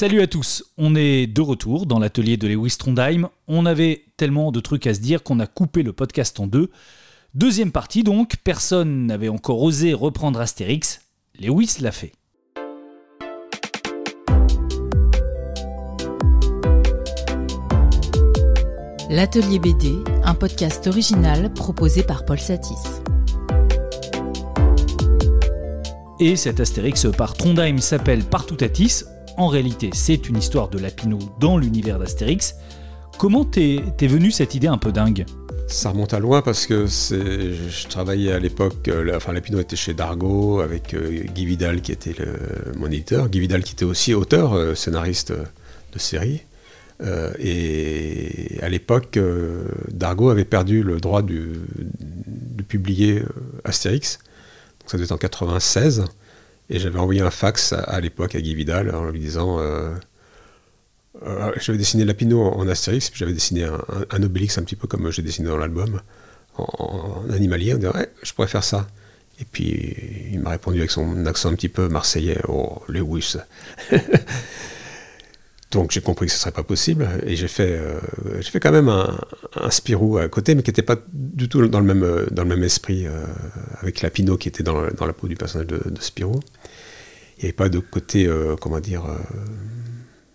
[0.00, 3.28] Salut à tous, on est de retour dans l'atelier de Lewis Trondheim.
[3.48, 6.70] On avait tellement de trucs à se dire qu'on a coupé le podcast en deux.
[7.34, 11.02] Deuxième partie donc, personne n'avait encore osé reprendre Astérix.
[11.38, 12.12] Lewis l'a fait.
[19.10, 23.02] L'Atelier BD, un podcast original proposé par Paul Satis.
[26.20, 29.04] Et cet Astérix par Trondheim s'appelle Partoutatis.
[29.40, 32.56] En réalité, c'est une histoire de Lapino dans l'univers d'Astérix.
[33.18, 35.24] Comment t'es venu cette idée un peu dingue?
[35.66, 39.94] Ça remonte à loin parce que je travaillais à l'époque, euh, enfin Lapino était chez
[39.94, 42.34] Dargo avec euh, Guy Vidal qui était le,
[42.78, 46.42] mon éditeur, Guy Vidal qui était aussi auteur, euh, scénariste de série.
[47.38, 49.18] et à l'époque,
[49.90, 51.52] Dargo avait perdu le droit de,
[52.68, 53.22] publier
[53.64, 54.18] Astérix,
[54.84, 56.04] ça devait être en 96,
[56.70, 59.58] et j'avais envoyé un fax à, l'époque à Guy Vidal en lui disant
[61.24, 65.10] euh, j'avais dessiné Lapino en, Astérix, puis j'avais dessiné un, Obélix un petit peu comme
[65.10, 66.00] j'ai dessiné dans l'album,
[66.56, 68.86] en, animalier, on dirait, ouais, je pourrais faire ça.
[69.40, 69.96] Et puis
[70.32, 73.36] il m'a répondu avec son accent un petit peu marseillais, oh, Lewis.
[75.70, 78.72] Donc j'ai compris que ce ne serait pas possible, et j'ai fait, euh, fait quand
[78.72, 79.18] même un,
[79.70, 82.64] Spirou à côté, mais qui n'était pas du tout dans le même, dans le même
[82.64, 83.24] esprit, euh,
[83.80, 86.40] avec Lapino qui était dans, la peau du personnage de Spirou.
[87.40, 89.04] Il n'y avait pas de côté, comment dire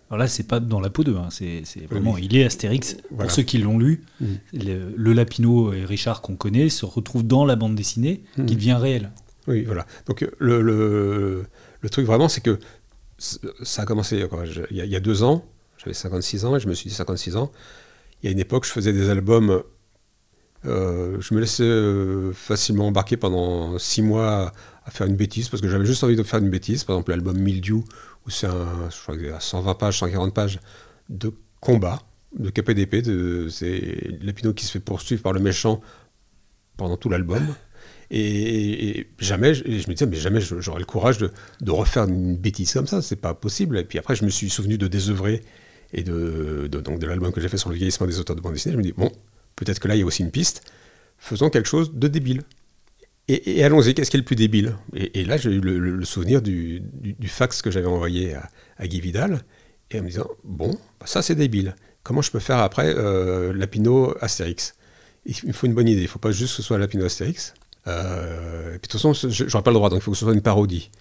[0.10, 1.30] alors là, c'est pas dans la peau d'eux, hein.
[1.32, 2.98] c'est vraiment, il est Astérix.
[3.18, 4.26] Pour ceux qui l'ont lu, mm.
[4.54, 8.46] le, Lapino et Richard qu'on connaît se retrouvent dans la bande dessinée mm.
[8.46, 9.12] qui devient réelle.
[9.48, 9.88] Oui, voilà.
[10.06, 11.46] Donc le, le,
[11.82, 12.60] le truc vraiment, c'est que
[13.18, 14.28] ça a commencé
[14.72, 15.46] il, y a, deux ans,
[15.78, 17.52] j'avais 56 ans, et je me suis dit 56 ans.
[18.22, 19.64] Il y a une époque, je faisais des albums,
[20.66, 24.52] euh, je me laissais euh, facilement embarquer pendant six mois
[24.86, 26.84] à faire une bêtise, parce que j'avais juste envie de faire une bêtise.
[26.84, 27.84] Par exemple, l'album Mildew,
[28.26, 30.60] où c'est un, je crois 120 pages, 140 pages
[31.10, 32.02] de combat,
[32.38, 35.82] de KPDP, de, c'est Lapino qui se fait poursuivre par le méchant
[36.78, 37.44] pendant tout l'album.
[38.12, 41.32] Et, jamais, je me disais, mais jamais j'aurais le courage de,
[41.72, 43.78] refaire une bêtise comme ça, c'est pas possible.
[43.80, 45.42] Et puis après, je me suis souvenu de Désœuvré
[45.94, 48.74] et de, de l'album que j'ai fait sur le vieillissement des auteurs de bande dessinée.
[48.74, 49.12] Je me dis, bon,
[49.56, 50.64] peut-être que là, il y a aussi une piste.
[51.18, 52.44] Faisons quelque chose de débile.
[53.28, 54.76] Et, allons-y, qu'est-ce qui est le plus débile?
[54.94, 56.84] Et, là, j'ai eu le, souvenir du,
[57.26, 58.36] fax que j'avais envoyé
[58.78, 59.42] à, Guy Vidal,
[59.90, 61.76] et en me disant, bon, bah, ça c'est débile.
[62.04, 64.76] Comment je peux faire après euh, Lapino Astérix?
[65.26, 67.04] Il me faut une bonne idée, il ne faut pas juste que ce soit Lapino
[67.04, 67.56] Astérix.
[67.88, 70.34] Euh, de toute façon, je n'aurai pas le droit, donc il faut que ce soit
[70.34, 70.92] une parodie.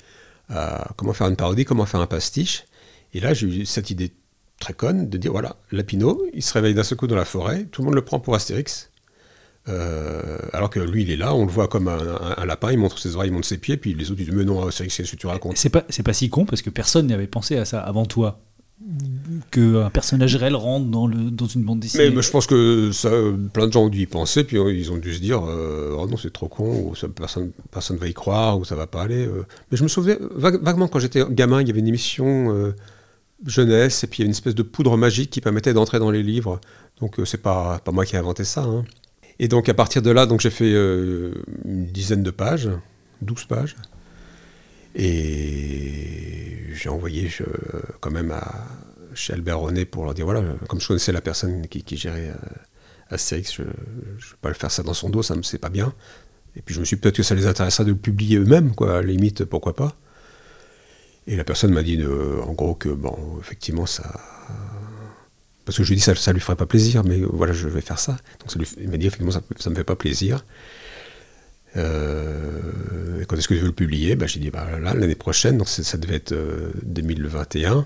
[0.51, 2.65] Euh, comment faire une parodie, comment faire un pastiche?
[3.13, 4.13] Et là, j'ai eu cette idée
[4.61, 7.65] très conne de dire, voilà, Lapino, il se réveille d'un seul coup dans la forêt,
[7.71, 8.91] tout le monde le prend pour Astérix,
[9.69, 12.99] euh, alors que lui, il est là, on le voit comme un, lapin, il montre
[12.99, 15.17] ses oreilles, il montre ses pieds, puis les autres disent Mais non, c'est ce que
[15.17, 15.57] tu racontes?
[15.57, 18.41] C'est pas, pas si con parce que personne n'avait pensé à ça avant toi.
[19.51, 22.11] Qu'un personnage réel rentre dans, le, dans une bande dessinée.
[22.11, 23.11] Mais, je pense que ça,
[23.53, 26.07] plein de gens ont dû y penser, puis ils ont dû se dire euh, Oh
[26.07, 27.53] non, c'est trop con, ou ça, personne
[27.91, 29.25] ne va y croire, ou ça va pas aller.
[29.25, 29.47] Euh.
[29.71, 32.75] Mais je me souviens vaguement quand j'étais gamin, il y avait une émission
[33.47, 36.11] jeunesse, et puis il y avait une espèce de poudre magique qui permettait d'entrer dans
[36.11, 36.61] les livres.
[37.01, 38.63] Donc c'est pas, pas moi qui ai inventé ça.
[38.63, 38.85] Hein.
[39.39, 41.33] Et donc à partir de là, donc j'ai fait euh,
[41.65, 42.71] une dizaine de pages,
[43.23, 43.77] 12 pages.
[44.95, 47.29] Et j'ai envoyé
[48.01, 48.69] quand même à,
[49.15, 52.35] chez Albert René pour leur dire voilà, comme je connaissais la personne qui, gérait euh,
[53.11, 53.73] Astérix, je ne vais
[54.41, 55.93] pas le faire ça dans son dos, ça me c'est pas bien.
[56.57, 58.99] Et puis je me suis peut-être que ça les intéresserait de le publier eux-mêmes, quoi,
[58.99, 59.97] à limite, pourquoi pas.
[61.27, 64.13] Et la personne m'a dit en gros que bon, effectivement, ça,
[65.65, 67.69] parce que je lui ai dit ça, ça lui ferait pas plaisir, mais voilà, je
[67.69, 68.13] vais faire ça.
[68.41, 70.45] Donc ça lui, il m'a dit effectivement ça, ça me fait pas plaisir.
[71.77, 74.15] Euh, et quand est-ce que je veux le publier?
[74.15, 76.35] Bah, J'ai dit bah, là, l'année prochaine, donc ça devait être
[76.85, 77.79] 2021.
[77.79, 77.83] Euh,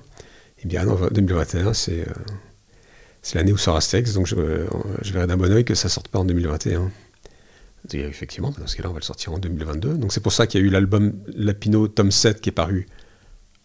[0.62, 2.04] et bien non, 2021, c'est, euh,
[3.22, 4.34] c'est l'année où sort Astex, donc je,
[5.02, 6.90] je verrai d'un bon oeil que ça ne sorte pas en 2021.
[7.92, 9.94] Et effectivement, dans ce cas-là, on va le sortir en 2022.
[9.94, 12.88] Donc c'est pour ça qu'il y a eu l'album Lapino tome 7 qui est paru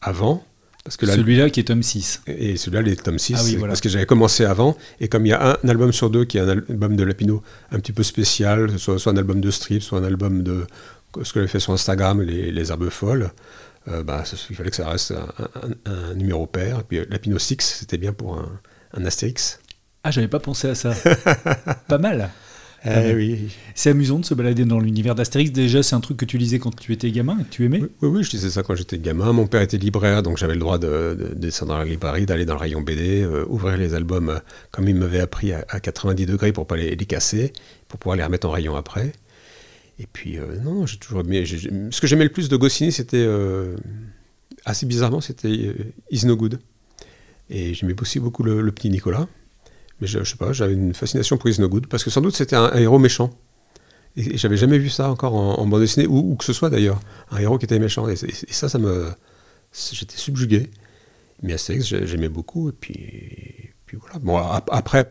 [0.04, 0.44] avant.
[0.90, 2.24] Celui-là qui est tome 6.
[2.28, 3.36] Et celui-là, il est tome 6.
[3.38, 4.76] Ah parce que j'avais commencé avant.
[5.00, 7.42] Et comme il y a un, album sur deux qui est un album de Lapino
[7.72, 10.68] un petit peu spécial, soit, soit un album de strip, soit un album de
[11.22, 13.32] ce que j'avais fait sur Instagram, les, les herbes folles,
[13.88, 15.14] euh, bah, il fallait que ça reste
[15.86, 16.80] un, numéro pair.
[16.80, 18.60] Et puis euh, Lapino 6, c'était bien pour un,
[18.94, 19.60] un Astérix.
[20.04, 20.94] Ah, j'avais pas pensé à ça.
[21.88, 22.30] pas mal.
[22.86, 23.50] Eh oui.
[23.76, 25.52] C'est amusant de se balader dans l'univers d'Astérix.
[25.52, 27.82] Déjà, c'est un truc que tu lisais quand tu étais gamin et que tu aimais?
[27.82, 29.32] Oui, oui, je lisais ça quand j'étais gamin.
[29.32, 32.56] Mon père était libraire, donc j'avais le droit de, descendre dans la librairie, d'aller dans
[32.56, 34.40] le rayon BD, euh, ouvrir les albums euh,
[34.72, 37.54] comme il m'avait appris à, 90 degrés pour pas les, casser,
[37.88, 39.14] pour pouvoir les remettre en rayon après.
[40.00, 41.46] Et puis, euh, non, j'ai toujours aimé.
[41.46, 43.28] Ce que j'aimais le plus de Goscinny, c'était.
[44.66, 45.74] assez bizarrement, c'était
[46.12, 46.60] Is No Good.
[47.50, 49.28] Et j'aimais aussi beaucoup le, petit Nicolas.
[50.04, 52.20] Mais je, je sais pas, j'avais une fascination pour Is No Good, parce que sans
[52.20, 53.30] doute c'était un, héros méchant.
[54.18, 57.00] Et, j'avais jamais vu ça encore en, bande dessinée, ou, que ce soit d'ailleurs.
[57.32, 58.10] Un héros qui était méchant.
[58.10, 59.08] Et, ça, ça me.
[59.94, 60.70] J'étais subjugué.
[61.42, 62.68] Mais Astérix, j'aimais beaucoup.
[62.68, 64.20] Et puis, puis voilà.
[64.20, 65.10] Bon, après,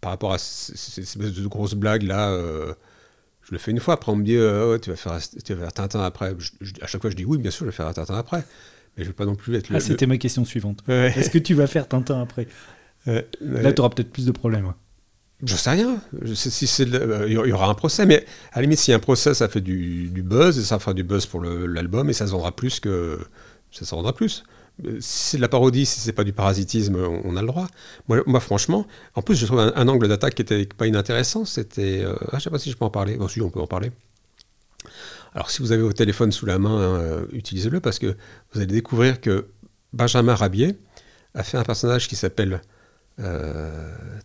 [0.00, 2.72] par rapport à ces, espèces de grosses blagues là, euh,
[3.42, 3.94] je le fais une fois.
[3.94, 6.36] Après, on me dit euh, tu, vas faire, tu vas faire Tintin après.
[6.80, 8.44] à chaque fois, je dis oui, bien sûr, je vais faire Tintin après.
[8.96, 10.84] Mais je ne veux pas non plus être ah, c'était ma question suivante.
[10.88, 12.46] Est-ce que tu vas faire Tintin après?
[13.06, 14.72] Là, tu auras peut-être plus de problèmes.
[15.42, 16.00] Je sais rien.
[16.34, 19.48] si euh, il y aura un procès, mais à la limite, a un procès, ça
[19.48, 22.78] fait du, buzz et ça fera du buzz pour l'album et ça se vendra plus
[22.78, 23.18] que
[23.70, 24.44] ça se vendra plus.
[24.84, 27.68] Euh, si c'est de la parodie, si c'est pas du parasitisme, on, a le droit.
[28.08, 31.46] Moi, franchement, en plus, je trouve un, angle d'attaque qui était pas inintéressant.
[31.46, 33.16] C'était, euh, ah, je sais pas si je peux en parler.
[33.16, 33.92] Bon, si, on peut en parler.
[35.34, 38.14] Alors, si vous avez votre téléphone sous la main, hein, utilisez-le parce que
[38.52, 39.46] vous allez découvrir que
[39.94, 40.76] Benjamin Rabier
[41.34, 42.60] a fait un personnage qui s'appelle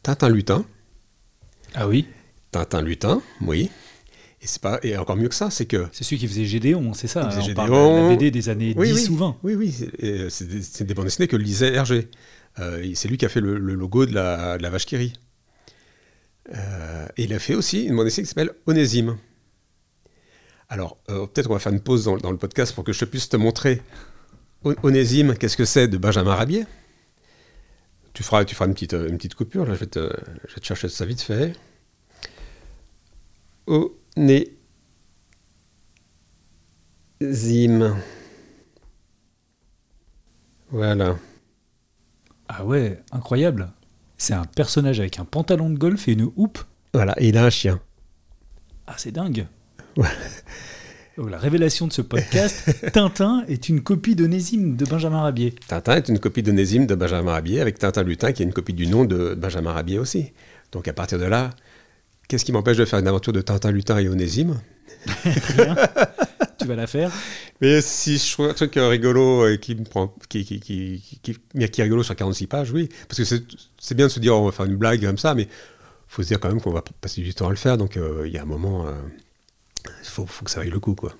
[0.03, 0.65] Tintin Lutin
[1.75, 2.07] ah oui
[2.51, 3.69] Tintin Lutin, oui.
[4.42, 6.94] Et c'est pas et encore mieux que ça, c'est que c'est celui qui faisait Gédéon,
[6.94, 7.30] c'est ça.
[7.30, 9.38] Hein, on la BD des années 10 ou 20.
[9.44, 9.75] Oui, oui,
[10.30, 12.09] c'est des, des bandes dessinées que lisait Hergé.
[12.59, 15.13] Euh, c'est lui qui a fait le, logo de la, vache qui rit.
[16.53, 19.18] Euh, et il a fait aussi une bande dessinée qui s'appelle Onésime.
[20.69, 23.27] Alors, euh, peut-être qu'on va faire une pause dans, le podcast pour que je puisse
[23.27, 23.81] te montrer
[24.63, 26.65] Onésime, qu'est-ce que c'est de Benjamin Rabier?
[28.15, 30.00] Tu feras, tu feras une, petite, une petite coupure, là, je vais, te,
[30.47, 31.53] je vais te chercher ça vite fait.
[33.67, 34.53] Onésime.
[40.69, 41.17] Voilà.
[42.47, 43.73] Ah ouais, incroyable.
[44.17, 46.59] C'est un personnage avec un pantalon de golf et une houppe.
[46.94, 47.81] Voilà, et il a un chien.
[48.88, 49.45] Ah, c'est dingue.
[51.17, 55.56] La révélation de ce podcast, Tintin est une copie d'Onésime de Benjamin Rabier.
[55.67, 58.73] Tintin est une copie d'Onésime de Benjamin Rabier, avec Tintin Lutin qui est une copie
[58.73, 60.33] du nom de Benjamin Rabier aussi.
[60.71, 61.51] Donc à partir de là,
[62.27, 64.59] qu'est-ce qui m'empêche de faire une aventure de Tintin Lutin et Onésime?
[65.23, 65.75] Rien.
[66.59, 67.12] tu vas la faire?
[67.62, 71.31] Mais si je trouve un truc rigolo et qui me prend, qui, qui, qui, qui,
[71.59, 72.89] est rigolo sur 46 pages, oui.
[73.07, 73.38] Parce que
[73.79, 75.50] c'est bien de se dire on va faire une blague comme ça, mais il
[76.09, 77.77] faut se dire quand même qu'on va passer du temps à le faire.
[77.77, 78.85] Donc euh, il y a un moment.
[80.19, 81.13] Euh, il faut, que ça vaille le coup, quoi.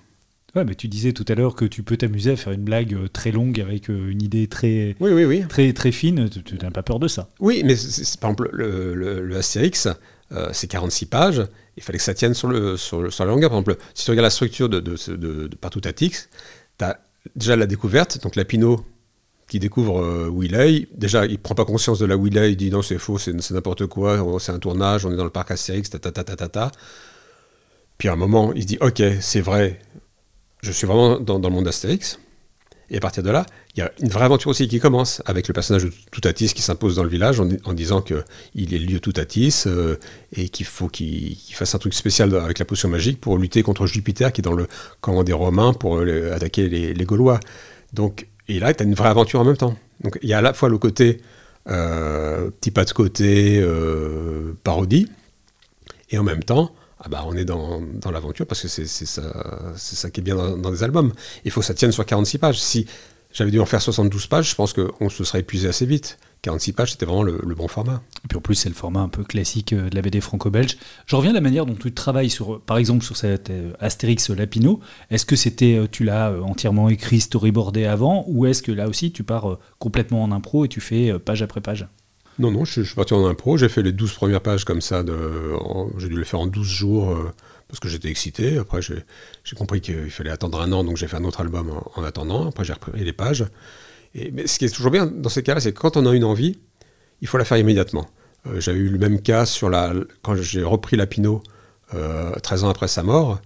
[0.56, 2.94] Ouais, mais tu disais tout à l'heure que tu peux t'amuser à faire une blague
[2.94, 5.44] euh, très longue avec euh, une idée très, oui, oui, oui.
[5.50, 6.30] très, très fine.
[6.30, 7.76] Tu n'as pas peur de ça Oui, mais
[8.22, 9.90] par exemple, le, le, Astérix,
[10.32, 11.46] euh, c'est 46 pages.
[11.76, 13.50] Il fallait que ça tienne sur, le, sur, sur la longueur.
[13.50, 16.30] Par exemple, si tu regardes la structure de, de, de, de Partout Atix,
[16.78, 17.02] tu as
[17.36, 18.24] déjà la découverte.
[18.24, 18.86] Donc, Lapino
[19.50, 20.88] qui découvre où il est.
[20.98, 22.54] Déjà, il prend pas conscience de là où il est.
[22.54, 24.26] Il dit non, c'est faux, c'est n'importe quoi.
[24.40, 25.06] C'est un tournage.
[25.06, 25.90] On est dans le parc Astérix.
[25.90, 26.72] Ta, ta, ta, ta, ta, ta.
[27.98, 29.80] Puis à un moment, il se dit Ok, c'est vrai,
[30.62, 32.20] je suis vraiment dans, le monde d'Astérix.
[32.92, 33.46] Et à partir de là,
[33.76, 36.62] il y a une vraie aventure aussi qui commence avec le personnage de Toutatis qui
[36.62, 39.96] s'impose dans le village en, disant qu'il est le lieu Toutatis euh,
[40.34, 43.88] et qu'il faut qu'il fasse un truc spécial avec la potion magique pour lutter contre
[43.88, 44.68] Jupiter qui est dans le
[45.02, 47.40] camp des Romains pour euh, attaquer les, Gaulois.
[47.94, 49.76] Donc, et là, tu as une vraie aventure en même temps.
[50.04, 51.22] Donc il y a à la fois le côté
[51.68, 53.66] euh, petit pas de côté,
[54.64, 55.10] parodie,
[56.12, 56.72] et en même temps,
[57.06, 60.72] ah bah on est dans, dans l'aventure parce que c'est ça, qui est bien dans,
[60.72, 61.14] des albums.
[61.46, 62.60] Il faut que ça tienne sur 46 pages.
[62.60, 62.88] Si
[63.32, 66.18] j'avais dû en faire 72 pages, je pense qu'on se serait épuisé assez vite.
[66.42, 68.02] 46 pages, c'était vraiment le, bon format.
[68.24, 70.78] Et puis en plus, c'est le format un peu classique euh, de la BD franco-belge.
[71.06, 74.30] Je reviens à la manière dont tu travailles, sur, par exemple, sur cette euh, Astérix
[74.30, 74.80] Lapino.
[75.12, 79.12] Est-ce que c'était, euh, tu l'as entièrement écrit, storyboardé avant, ou est-ce que là aussi,
[79.12, 81.88] tu pars complètement en impro et tu fais page après page?
[82.38, 83.58] Non, non, je, suis parti en impro.
[83.58, 85.04] J'ai fait les 12 premières pages comme ça.
[85.98, 87.32] J'ai dû les faire en 12 jours euh,
[87.68, 88.58] parce que j'étais excité.
[88.58, 92.04] Après, j'ai compris qu'il fallait attendre un an, donc j'ai fait un autre album en,
[92.04, 92.48] attendant.
[92.50, 93.46] Après, j'ai repris les pages.
[94.14, 96.14] Et, mais ce qui est toujours bien dans ces cas-là, c'est que quand on a
[96.14, 96.60] une envie,
[97.22, 98.06] il faut la faire immédiatement.
[98.48, 101.42] Euh, J'avais eu le même cas sur la, quand j'ai repris Lapino
[101.94, 103.40] euh, 13 ans après sa mort.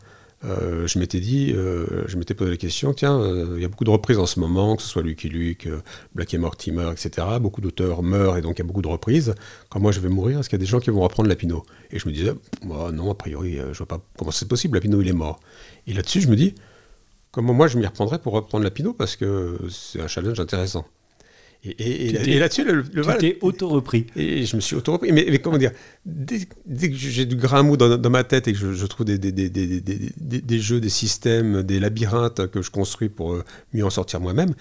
[0.45, 3.67] Euh, je m'étais dit, euh, je m'étais posé la question, tiens, euh, il y a
[3.67, 5.67] beaucoup de reprises en ce moment, que ce soit Lucky Luke,
[6.15, 7.27] Black et Mortimer, etc.
[7.41, 9.35] Beaucoup d'auteurs meurent et donc il y a beaucoup de reprises.
[9.69, 11.65] Quand moi je vais mourir, est-ce qu'il y a des gens qui vont reprendre Lapino?
[11.91, 12.31] Et je me disais,
[12.65, 15.39] bah, non, a priori, je vois pas comment c'est possible, Lapino il est mort.
[15.87, 16.55] Et là-dessus, je me dis,
[17.31, 18.93] comment moi je m'y reprendrais pour reprendre Lapino?
[18.93, 20.85] Parce que c'est un challenge intéressant.
[21.61, 24.07] Et, là-dessus, le, le tu auto-repris.
[24.15, 25.11] Et je me suis auto-repris.
[25.11, 25.71] Mais, comment dire
[26.05, 30.59] dès, que j'ai du grain mou dans, ma tête et que je, trouve des, des,
[30.59, 34.53] jeux, des systèmes, des labyrinthes que je construis pour euh, mieux en sortir moi-même,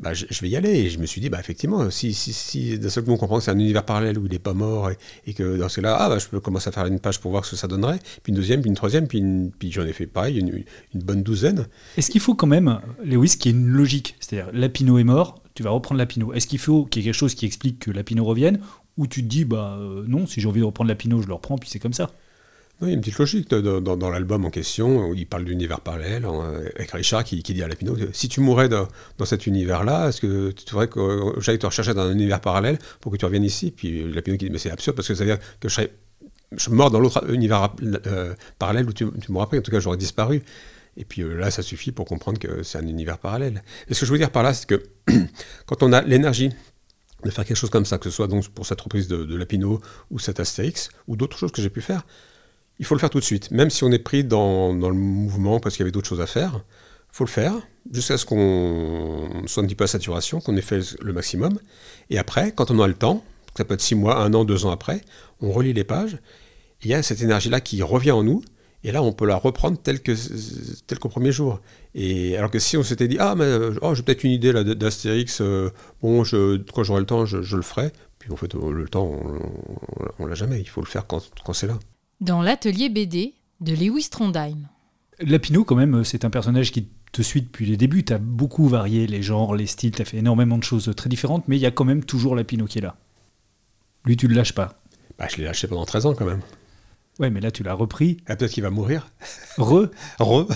[0.00, 0.70] bah, je, vais y aller.
[0.70, 3.36] Et je me suis dit, bah, effectivement, si, si, si d'un seul coup on comprend
[3.36, 4.90] que c'est un univers parallèle où il n'est pas mort
[5.26, 7.32] et, que dans ce cas-là, ah, bah, je peux commencer à faire une page pour
[7.32, 9.22] voir ce que ça donnerait, puis une deuxième, puis une troisième, puis,
[9.58, 11.66] puis j'en ai fait pareil, une, une bonne douzaine.
[11.98, 14.16] Est-ce qu'il faut quand même, Lewis, qu'il y ait une logique?
[14.20, 16.32] C'est-à-dire, Lapino est mort, tu vas reprendre la Pinot.
[16.34, 18.60] Est-ce qu'il faut qu'il y ait quelque chose qui explique que la Pinot revienne
[18.96, 21.26] ou tu te dis, bah euh, non, si j'ai envie de reprendre la Pinot, je
[21.26, 22.10] le reprends, puis c'est comme ça?
[22.82, 26.26] Il y a une petite logique dans, l'album en question, où il parle d'univers parallèle,
[26.76, 28.86] avec Richard qui, dit à la Pinot si tu mourrais dans,
[29.24, 33.10] cet univers-là, est-ce que tu voudrais que j'aille te rechercher dans un univers parallèle pour
[33.10, 33.70] que tu reviennes ici?
[33.70, 35.74] Puis la Pinot qui dit mais c'est absurde, parce que ça veut dire que je
[35.74, 35.90] serais
[36.68, 39.96] mort dans l'autre univers euh, parallèle où tu, tu m'aurais pris, en tout cas j'aurais
[39.96, 40.42] disparu.
[40.96, 43.62] Et puis euh, là, ça suffit pour comprendre que c'est un univers parallèle.
[43.88, 44.82] Et ce que je veux dire par là, c'est que
[45.66, 46.50] quand on a l'énergie
[47.24, 49.36] de faire quelque chose comme ça, que ce soit donc pour cette reprise de, de
[49.36, 52.04] Lapino ou cet Astérix, ou d'autres choses que j'ai pu faire,
[52.78, 53.50] il faut le faire tout de suite.
[53.50, 56.26] Même si on est pris dans, le mouvement parce qu'il y avait d'autres choses à
[56.26, 56.60] faire,
[57.12, 57.54] il faut le faire
[57.90, 61.58] jusqu'à ce qu'on soit un petit peu à saturation, qu'on ait fait le maximum.
[62.10, 63.24] Et après, quand on a le temps,
[63.56, 65.00] ça peut être six mois, un an, deux ans après,
[65.40, 66.18] on relit les pages,
[66.82, 68.42] il y a cette énergie-là qui revient en nous,
[68.86, 70.12] et là, on peut la reprendre telle que
[70.86, 71.60] tel qu'au premier jour.
[71.96, 73.52] Et alors que si on s'était dit ah mais
[73.82, 75.70] oh, j'ai peut-être une idée là d'Astérix, euh,
[76.02, 77.90] bon je, quand j'aurai le temps je, le ferai.
[78.20, 79.40] Puis en fait le temps on,
[80.20, 80.60] on, l'a jamais.
[80.60, 81.80] Il faut le faire quand, quand c'est là.
[82.20, 84.68] Dans l'atelier BD de Lewis Trondheim.
[85.18, 88.04] Lapino quand même c'est un personnage qui te suit depuis les débuts.
[88.04, 91.08] Tu as beaucoup varié les genres, les styles, tu as fait énormément de choses très
[91.08, 92.94] différentes, mais il y a quand même toujours Lapino qui est là.
[94.04, 94.80] Lui tu le lâches pas.
[95.18, 96.42] Bah, je l'ai lâché pendant 13 ans quand même.
[97.18, 98.18] Ouais, mais là, tu l'as repris.
[98.26, 99.10] Ah, peut-être qu'il va mourir.
[99.58, 99.88] Re.
[100.18, 100.46] Re.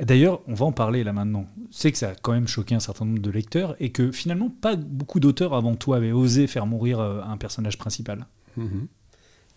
[0.00, 1.46] D'ailleurs, on va en parler là maintenant.
[1.70, 4.50] C'est que ça a quand même choqué un certain nombre de lecteurs et que finalement,
[4.50, 8.26] pas beaucoup d'auteurs avant toi avaient osé faire mourir euh, un personnage principal.
[8.56, 8.88] Mhm.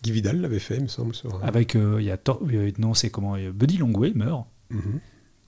[0.01, 1.13] Guy Vidal l'avait fait, il me semble.
[1.41, 4.45] Avec, euh, il y a euh, non, c'est comment Buddy Longway meurt.
[4.69, 4.99] Mhm.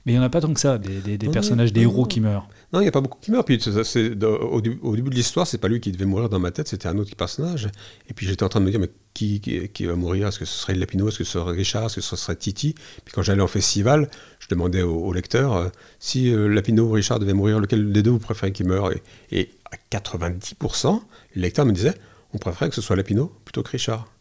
[0.06, 2.48] Mais il n'y en a pas tant que ça, des, personnages, des héros qui meurent.
[2.74, 3.46] Non, il n'y a pas beaucoup qui meurent.
[3.46, 6.88] Puis, au, début de l'histoire, c'est pas lui qui devait mourir dans ma tête, c'était
[6.88, 7.70] un autre personnage.
[8.10, 10.28] Et puis j'étais en train de me dire, mais qui, qui, va mourir?
[10.28, 11.08] Est-ce que ce serait Lapino?
[11.08, 11.86] Est-ce que ce serait Richard?
[11.86, 12.74] Est-ce que ce serait Titi?
[13.06, 17.20] Puis quand j'allais en festival, je demandais au, lecteur euh, si euh, Lapino ou Richard
[17.20, 18.92] devaient mourir, lequel des deux vous préférez qu'il meure?
[18.92, 21.02] Et, et, à 90%,
[21.36, 21.96] les lecteurs me disaient,
[22.34, 24.12] on préférait que ce soit Lapino plutôt que Richard.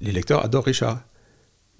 [0.00, 1.02] Les lecteurs adorent Richard.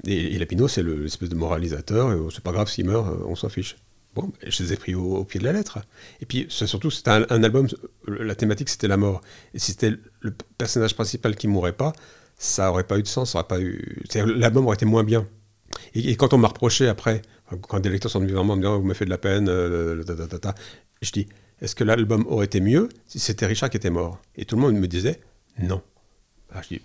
[0.07, 3.37] Et, Lapino, c'est l'espèce de moralisateur, et, oh, c'est pas grave s'il meurt, euh, on
[3.37, 3.77] s'en fiche.
[4.15, 5.79] Bon, je les ai pris au, pied de la lettre.
[6.21, 7.67] Et puis, surtout, c'était un, album,
[8.07, 9.23] la thématique, c'était la mort.
[9.55, 11.93] Et si c'était le personnage principal qui mourrait pas,
[12.37, 14.03] ça aurait pas eu de sens, ça aurait pas eu...
[14.15, 15.27] L'album aurait été moins bien.
[15.95, 17.23] Et, quand on m'a reproché après,
[17.63, 19.49] quand des lecteurs sont venus vraiment me dire, oh, vous me fait de la peine,
[19.49, 20.05] euh,
[21.03, 21.27] je dis,
[21.61, 24.21] est-ce que l'album aurait été mieux si c'était Richard qui était mort?
[24.37, 25.21] Et tout le monde me disait,
[25.59, 25.83] non.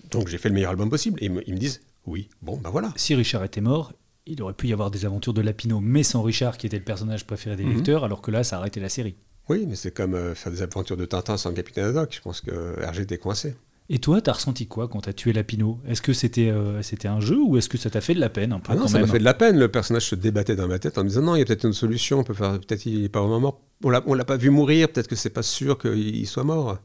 [0.10, 1.24] donc j'ai fait le meilleur album possible.
[1.24, 2.92] Et ils me disent, oui, bon, ben voilà.
[2.96, 3.94] Si Richard était mort,
[4.26, 6.84] il aurait pu y avoir des aventures de Lapino, mais sans Richard, qui était le
[6.84, 7.76] personnage préféré des mhm.
[7.76, 9.16] lecteurs, alors que là, ça a arrêté la série.
[9.48, 12.14] Oui, mais c'est comme euh, faire des aventures de Tintin sans le Capitaine Haddock.
[12.14, 13.56] Je pense que Hergé était coincé.
[13.92, 15.80] Et toi, t'as ressenti quoi quand t'as tué Lapino?
[15.88, 18.30] Est-ce que c'était euh, c'était un jeu ou est-ce que ça t'a fait de la
[18.30, 19.58] peine un peu ah Non, ça m'a fait de la peine.
[19.58, 21.66] Le personnage se débattait dans ma tête en me disant non, il y a peut-être
[21.66, 22.20] une solution.
[22.20, 23.62] On peut faire peut-être il est pas vraiment mort.
[23.84, 24.90] On l'a, l'a pas vu mourir.
[24.90, 26.78] Peut-être que c'est pas sûr qu'il soit mort.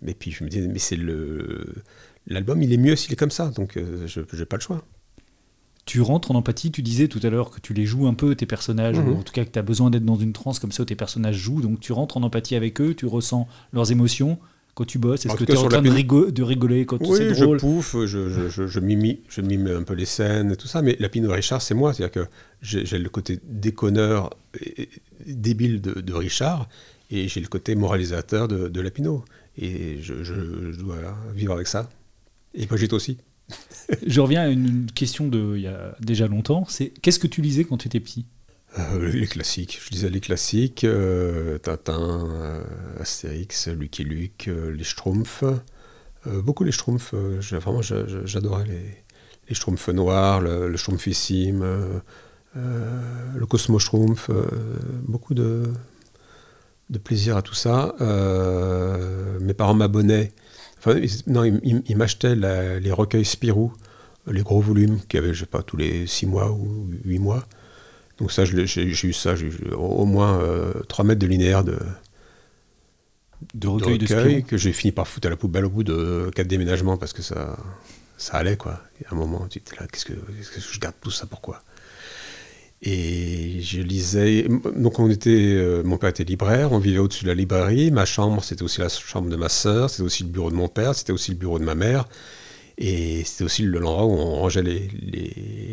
[0.00, 1.74] Mais puis je me disais mais c'est le
[2.28, 3.48] l'album, il est mieux s'il est comme ça.
[3.48, 4.84] Donc euh, je n'ai pas le choix
[5.88, 6.70] tu rentres en empathie.
[6.70, 9.08] Tu disais tout à l'heure que tu les joues un peu, tes personnages, mhm.
[9.08, 10.86] ou en tout cas que tu as besoin d'être dans une transe comme ça où
[10.86, 11.62] tes personnages jouent.
[11.62, 14.38] Donc tu rentres en empathie avec eux, tu ressens leurs émotions
[14.74, 15.24] quand tu bosses.
[15.24, 18.48] Est-ce que tu es en train de, rigoler quand oui, c'est drôle je pouffe, je,
[18.50, 20.82] je, je, mime, je mime un peu les scènes et tout ça.
[20.82, 21.94] Mais Lapino Richard, c'est moi.
[21.94, 22.30] C'est-à-dire que
[22.60, 24.30] j'ai le côté déconneur,
[25.26, 26.68] débile de, Richard,
[27.10, 29.24] et j'ai le côté moralisateur de, de Lapino.
[29.60, 30.96] Et je, dois
[31.34, 31.88] vivre avec ça.
[32.58, 33.18] Et Brigitte aussi.
[34.06, 36.66] Je reviens à une question de il y a déjà longtemps.
[36.68, 38.26] C'est qu'est-ce que tu lisais quand tu étais petit?
[38.78, 39.80] Euh, les classiques.
[39.82, 42.62] Je lisais les classiques, euh, Tintin, euh,
[43.00, 45.44] Astérix, Lucky Luke, les Schtroumpfs.
[46.26, 47.14] beaucoup les Schtroumpfs.
[47.14, 49.04] vraiment, j'adorais les,
[49.48, 51.64] les Schtroumpfs noirs, le, le Schtroumpfissime,
[52.54, 54.30] le Cosmo Schtroumpf.
[55.06, 55.62] beaucoup de,
[56.90, 57.94] de plaisir à tout ça.
[59.40, 60.32] mes parents m'abonnaient
[61.26, 63.72] non, il, m'achetait les recueils Spirou,
[64.26, 67.44] les gros volumes, qui avaient, je sais pas, tous les 6 mois ou 8 mois.
[68.18, 70.40] Donc ça, j'ai eu ça, j'ai au moins
[70.88, 71.78] 3 euh, mètres de linéaire de,
[73.54, 76.46] de recueils de, que j'ai fini par foutre à la poubelle au bout de 4
[76.46, 77.56] déménagements parce que ça,
[78.16, 78.80] ça allait, quoi.
[79.00, 81.26] Il y a un moment, tu étais là, qu'est-ce que, que je garde tout ça,
[81.26, 81.62] pourquoi?
[82.82, 84.46] Et je lisais.
[84.76, 85.30] Donc, on était.
[85.30, 87.90] Euh, mon père était libraire, on vivait au-dessus de la librairie.
[87.90, 90.68] Ma chambre, c'était aussi la chambre de ma sœur, c'était aussi le bureau de mon
[90.68, 92.08] père, c'était aussi le bureau de ma mère.
[92.80, 94.88] Et c'était aussi l'endroit où on rangeait les,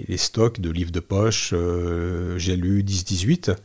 [0.07, 1.51] les, stocks de livres de poche.
[1.53, 3.55] Euh, j'ai lu 10-18.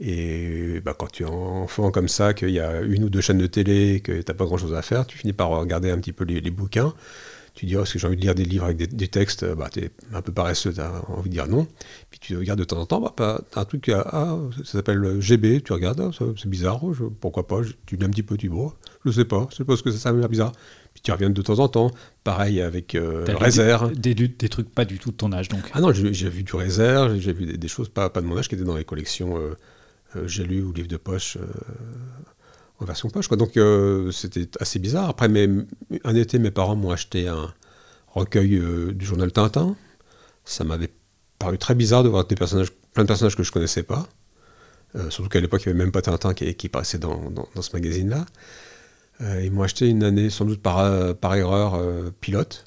[0.00, 3.38] Et bah, quand tu es enfant comme ça, qu'il y a une ou deux chaînes
[3.38, 6.12] de télé, que tu n'as pas grand-chose à faire, tu finis par regarder un petit
[6.12, 6.94] peu les, les bouquins
[7.56, 9.44] tu dis, oh, est-ce que j'ai envie de lire des livres avec des, textes?
[9.54, 11.66] Bah, Tu es un peu paresseux, tu as envie de dire non.
[12.10, 15.20] Puis tu regardes de temps en temps, bah, tu as un truc, ah, ça s'appelle
[15.20, 16.80] GB, tu regardes, ah, c'est bizarre,
[17.18, 19.74] pourquoi pas Tu lis un petit peu, tu vois, je sais pas, je sais pas
[19.74, 20.52] ce que ça, ça m'a bizarre.
[20.92, 21.90] Puis tu reviens de temps en temps,
[22.24, 23.94] pareil avec euh, réserve.
[23.94, 25.62] Des, des, trucs pas du tout de ton âge, donc.
[25.72, 28.48] Ah non, j'ai vu du réserve, j'ai vu des, choses pas, pas de mon âge
[28.48, 29.56] qui étaient dans les collections euh,
[30.14, 31.38] euh, j'ai lu ou livres de poche
[32.80, 33.28] en version poche.
[33.30, 33.58] Donc
[34.12, 35.08] c'était assez bizarre.
[35.08, 35.28] Après,
[36.04, 37.52] un été, mes parents m'ont acheté un
[38.08, 38.60] recueil
[38.94, 39.76] du journal Tintin.
[40.44, 40.90] Ça m'avait
[41.38, 44.06] paru très bizarre de voir des personnages, plein de personnages que je connaissais pas.
[45.10, 48.26] surtout qu'à l'époque, il n'y avait même pas Tintin qui, qui passait dans, ce magazine-là.
[49.42, 51.80] ils m'ont acheté une année, sans doute par, erreur,
[52.20, 52.64] pilote.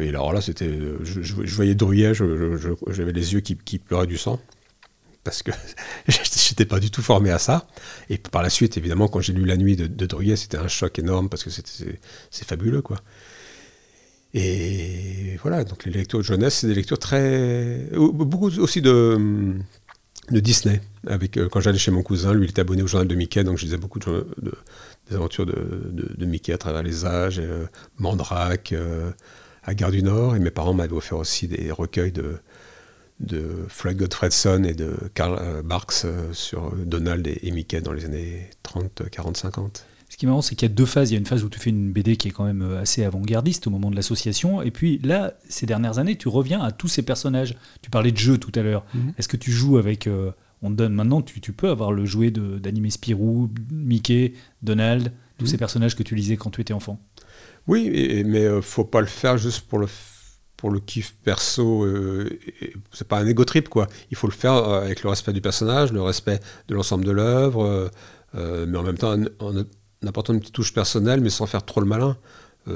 [0.00, 4.40] et alors là, c'était, je, voyais Druyet, j'avais les yeux qui pleuraient du sang
[5.28, 5.50] parce que
[6.08, 7.68] j'étais pas du tout formé à ça.
[8.08, 10.98] Et par la suite, évidemment, quand j'ai lu La Nuit de, de c'était un choc
[10.98, 12.98] énorme parce que c'est fabuleux, quoi.
[14.34, 17.88] Et voilà, donc les lectures de jeunesse, c'est des lectures très.
[17.92, 19.56] Beaucoup aussi de,
[20.30, 20.80] de Disney.
[21.06, 23.44] Avec, euh, quand j'allais chez mon cousin, lui, il était abonné au journal de Mickey,
[23.44, 24.26] donc je lisais beaucoup de,
[25.08, 27.66] des aventures de, de, Mickey à travers les âges, euh,
[27.98, 29.10] Mandrake, euh,
[29.62, 30.36] à Gare du Nord.
[30.36, 32.38] Et mes parents m'avaient offert aussi des recueils de,
[33.20, 38.04] de Floyd Godfredson et de Karl euh, Barks euh, sur Donald et, Mickey dans les
[38.04, 39.86] années 30, 40, 50.
[40.08, 41.10] Ce qui est marrant, c'est qu'il y a deux phases.
[41.10, 42.80] Il y a une phase où tu fais une BD qui est quand même euh,
[42.80, 44.62] assez avant-gardiste au moment de l'association.
[44.62, 47.56] Et puis là, ces dernières années, tu reviens à tous ces personnages.
[47.82, 48.84] Tu parlais de jeu tout à l'heure.
[48.94, 49.14] Mhm.
[49.18, 50.08] Est-ce que tu joues avec.
[50.62, 54.32] on te donne maintenant, tu, tu peux avoir le jouet d'animé Spirou, Mickey,
[54.62, 55.50] Donald, tous mhm.
[55.50, 56.98] ces personnages que tu lisais quand tu étais enfant?
[57.66, 57.90] Oui,
[58.24, 59.88] mais il faut pas le faire juste pour le
[60.58, 62.28] pour le kiff perso, euh,
[62.92, 63.86] c'est pas un ego trip quoi.
[64.10, 67.12] Il faut le faire euh, avec le respect du personnage, le respect de l'ensemble de
[67.12, 67.90] l'œuvre,
[68.34, 69.64] euh, mais en même temps en,
[70.06, 72.18] apportant une petite touche personnelle, mais sans faire trop le malin.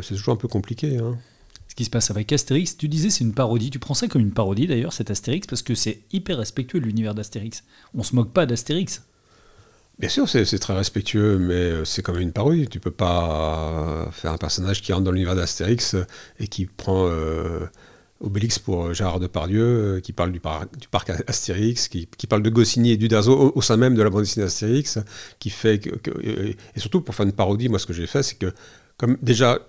[0.00, 0.96] c'est toujours un peu compliqué.
[0.98, 1.18] Hein.
[1.68, 3.70] Ce qui se passe avec Astérix, tu disais c'est une parodie.
[3.70, 7.14] Tu prends ça comme une parodie d'ailleurs, cet Astérix, parce que c'est hyper respectueux l'univers
[7.14, 7.64] d'Astérix.
[7.94, 9.02] On se moque pas d'Astérix.
[10.02, 12.66] Bien sûr, c'est très respectueux, mais c'est comme une parodie.
[12.66, 15.94] Tu peux pas faire un personnage qui rentre dans l'univers d'Astérix
[16.40, 17.68] et qui prend euh,
[18.18, 22.90] Obélix pour Gérard Depardieu, euh, qui parle du, du parc Astérix, qui, parle de Goscinny
[22.90, 24.98] et d'Uderzo au, sein même de la bande dessinée d'Astérix,
[25.38, 28.34] qui fait que, et surtout pour faire une parodie, moi ce que j'ai fait, c'est
[28.34, 28.52] que
[28.96, 29.60] comme déjà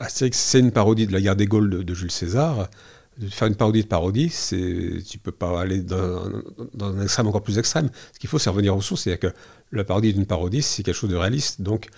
[0.00, 2.68] Astérix c'est une parodie de la guerre des Gaules de, Jules César
[3.18, 6.24] de faire une parodie de parodie, c'est tu peux pas aller dans,
[6.80, 7.90] un extrême encore plus extrême.
[8.14, 9.32] Ce qu'il faut, c'est revenir aux sources, que
[9.72, 11.62] la parodie d'une parodie, c'est quelque chose de réaliste.
[11.62, 11.88] Donc,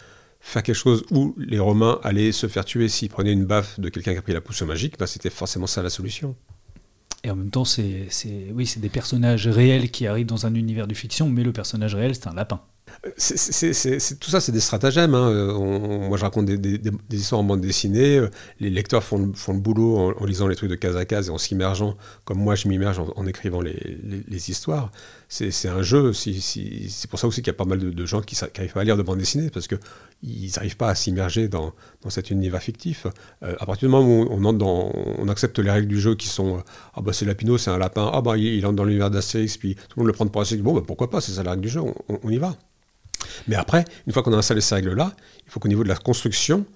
[0.40, 3.88] faire quelque chose où les Romains allaient se faire tuer s'ils prenaient une baffe de
[3.88, 6.34] quelqu'un qui a pris la pousse magique, bah, c'était forcément ça la solution.
[7.24, 8.08] Et en même temps, c'est
[8.52, 12.14] oui, des personnages réels qui arrivent dans un univers de fiction, mais le personnage réel,
[12.14, 12.60] c'est un lapin.
[13.04, 15.14] Tout ça, c'est des stratagèmes.
[15.14, 15.52] Hein.
[16.08, 18.20] moi, je raconte des, histoires en bande dessinée.
[18.60, 21.38] Les lecteurs font le, boulot en, lisant les trucs de case à case et en
[21.38, 24.90] s'immergeant, comme moi, je m'immerge en, écrivant les, histoires.
[25.28, 26.12] C'est, un jeu.
[26.12, 28.84] c'est pour ça aussi qu'il y a pas mal de, gens qui n'arrivent pas à
[28.84, 31.74] lire de bande dessinée, parce qu'ils n'arrivent pas à s'immerger dans,
[32.08, 33.06] cet univers fictif.
[33.42, 36.62] Euh, à partir du moment où on accepte les règles du jeu qui sont
[36.94, 38.10] Ah, bah, c'est Lapino, c'est un lapin.
[38.12, 40.62] Ah, bah, il, entre dans l'univers d'Astérix, puis tout le monde le prend pour Astérix.
[40.62, 42.56] Bon, bah, pourquoi pas, c'est ça la règle du jeu, on y va.
[43.48, 45.14] Mais après, une fois qu'on a installé ces règles-là,
[45.46, 46.66] il faut qu'au niveau de la construction,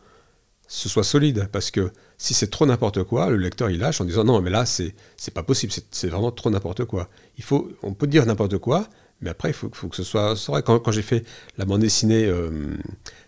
[0.69, 1.49] ce soit solide.
[1.53, 4.51] Parce que si c'est trop n'importe quoi, le lecteur il lâche en disant non, mais
[4.51, 4.95] là, c'est,
[5.33, 7.09] pas possible, c'est, vraiment trop n'importe quoi.
[7.39, 8.89] Il faut, on peut dire n'importe quoi,
[9.21, 10.63] mais après, il faut, faut que ce soit, vrai.
[10.63, 11.25] Quand, j'ai fait
[11.59, 12.77] la bande dessinée euh,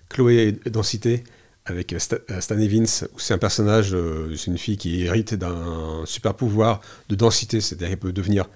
[0.08, 1.24] Chloé Densité
[1.64, 6.02] avec euh, Stan Evans, où c'est un personnage, euh, c'est une fille qui hérite d'un
[6.06, 8.46] super pouvoir de densité, c'est-à-dire qu'elle peut devenir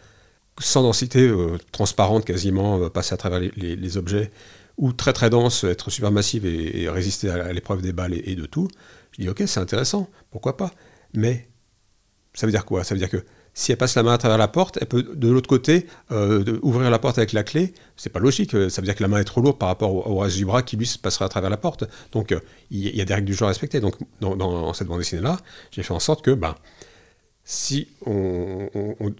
[0.59, 1.33] sans densité,
[1.73, 4.31] transparente quasiment, passer à travers les objets
[4.79, 8.47] ou très très dense, être supermassive et, et résister à, l'épreuve des balles et, de
[8.47, 8.69] tout,
[9.13, 10.73] je dis ok, c'est intéressant, pourquoi pas.
[11.15, 11.49] Mais
[12.35, 12.85] ça veut dire quoi?
[12.85, 15.03] Ça veut dire que si elle passe la main à travers la porte, elle peut
[15.03, 17.75] de l'autre côté euh, ouvrir la porte avec la clé.
[17.97, 18.53] C'est pas logique.
[18.53, 20.63] Ça veut dire que la main est trop lourde par rapport au, reste du bras
[20.63, 21.85] qui lui passera à travers la porte.
[22.13, 23.81] Donc euh, il y, a des règles du jeu à respecter.
[23.81, 25.39] Donc dans, cette bande dessinée là,
[25.71, 26.55] j'ai fait en sorte que ben
[27.45, 28.69] si on,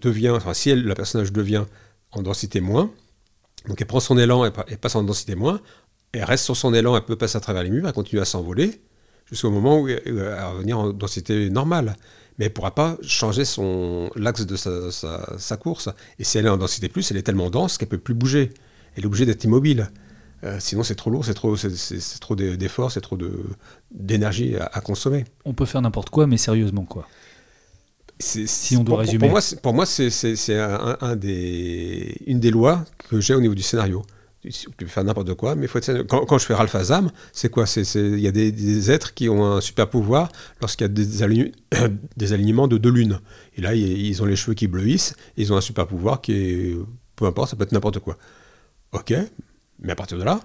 [0.01, 1.65] devient, enfin si la personnage devient
[2.11, 2.91] en densité moins,
[3.67, 5.61] donc elle prend son élan, elle, passe en densité moins,
[6.11, 8.25] elle reste sur son élan, elle peut passer à travers les murs, elle continue à
[8.25, 8.81] s'envoler,
[9.25, 11.95] jusqu'au moment où elle va revenir en densité normale.
[12.39, 13.43] Mais elle ne pourra pas changer
[14.15, 15.89] l'axe de sa, course.
[16.17, 18.15] Et si elle est en densité plus, elle est tellement dense qu'elle ne peut plus
[18.15, 18.49] bouger.
[18.95, 19.91] Elle est obligée d'être immobile.
[20.43, 21.55] Euh, sinon, c'est trop lourd, c'est trop,
[22.35, 23.17] d'efforts, c'est trop
[23.91, 25.25] d'énergie à, consommer.
[25.45, 27.07] On peut faire n'importe quoi, mais sérieusement, quoi
[28.23, 29.29] si on doit résumer.
[29.61, 34.03] Pour, moi, c'est un, des, une des lois que j'ai au niveau du scénario.
[34.41, 36.03] tu peux faire n'importe quoi, mais faut être...
[36.03, 37.65] quand, quand, je fais Ralph Azam, c'est quoi?
[37.95, 40.31] Il y a des, des, êtres qui ont un super pouvoir
[40.61, 41.51] lorsqu'il y a des, align...
[42.17, 43.19] des, alignements de deux lunes.
[43.55, 46.77] Et là, ils ont les cheveux qui bleuissent, ils ont un super pouvoir qui est.
[47.15, 48.17] Peu importe, ça peut être n'importe quoi.
[48.91, 49.13] Ok,
[49.79, 50.39] mais à partir de là,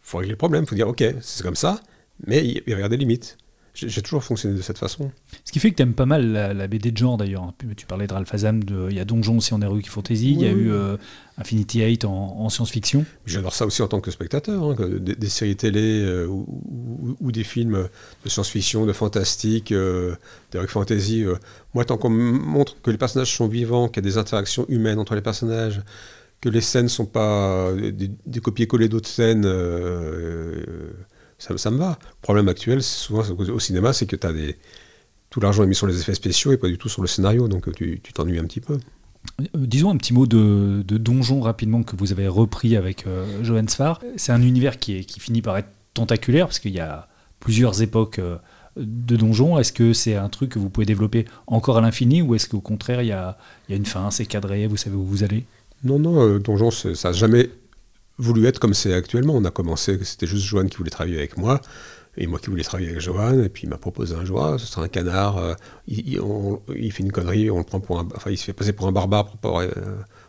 [0.00, 0.66] faut régler le problème.
[0.66, 1.80] faut dire, ok, c'est comme ça,
[2.26, 3.36] mais il y a des limites.
[3.74, 5.10] J'ai toujours fonctionné de cette façon.
[5.44, 7.52] Ce qui fait que tu aimes pas mal la, BD de genre d'ailleurs.
[7.76, 10.46] Tu parlais de Ralph Azam, il y a Donjon aussi en Heroic Fantasy, il y
[10.46, 10.96] a eu euh,
[11.38, 13.04] Infinity 8 en, science-fiction.
[13.26, 17.88] J'adore ça aussi en tant que spectateur, hein, des, séries télé euh, ou, des films
[18.24, 20.14] de science-fiction, de fantastique, euh,
[20.52, 21.24] d'Heroic Fantasy.
[21.24, 21.34] Euh.
[21.74, 25.00] Moi, tant qu'on montre que les personnages sont vivants, qu'il y a des interactions humaines
[25.00, 25.82] entre les personnages,
[26.40, 29.46] que les scènes sont pas des, des copier-coller d'autres scènes
[31.56, 31.98] ça, me va.
[32.00, 34.56] Le problème actuel, souvent au cinéma, c'est que as des...
[35.30, 37.48] tout l'argent est mis sur les effets spéciaux et pas du tout sur le scénario,
[37.48, 38.78] donc tu t'ennuies un petit peu.
[39.40, 43.66] Euh, disons un petit mot de, donjon rapidement que vous avez repris avec euh, Johan
[43.68, 44.00] Sfar.
[44.16, 47.08] C'est un univers qui, est, qui finit par être tentaculaire parce qu'il y a
[47.40, 48.36] plusieurs époques euh,
[48.76, 49.58] de donjon.
[49.58, 52.60] Est-ce que c'est un truc que vous pouvez développer encore à l'infini ou est-ce qu'au
[52.60, 53.36] contraire il y a,
[53.68, 55.44] il y a une fin, c'est cadré, vous savez où vous allez?
[55.82, 57.50] Non, non, donjon ça n'a jamais
[58.18, 59.34] voulu être comme c'est actuellement.
[59.34, 61.60] On a commencé, c'était juste Johan qui voulait travailler avec moi,
[62.16, 64.66] et moi qui voulais travailler avec Johan, et puis il m'a proposé un jour, ce
[64.66, 65.54] sera un canard, euh,
[65.88, 68.86] il, fait une connerie, on le prend pour un, enfin il se fait passer pour
[68.86, 69.68] un barbare pour, euh,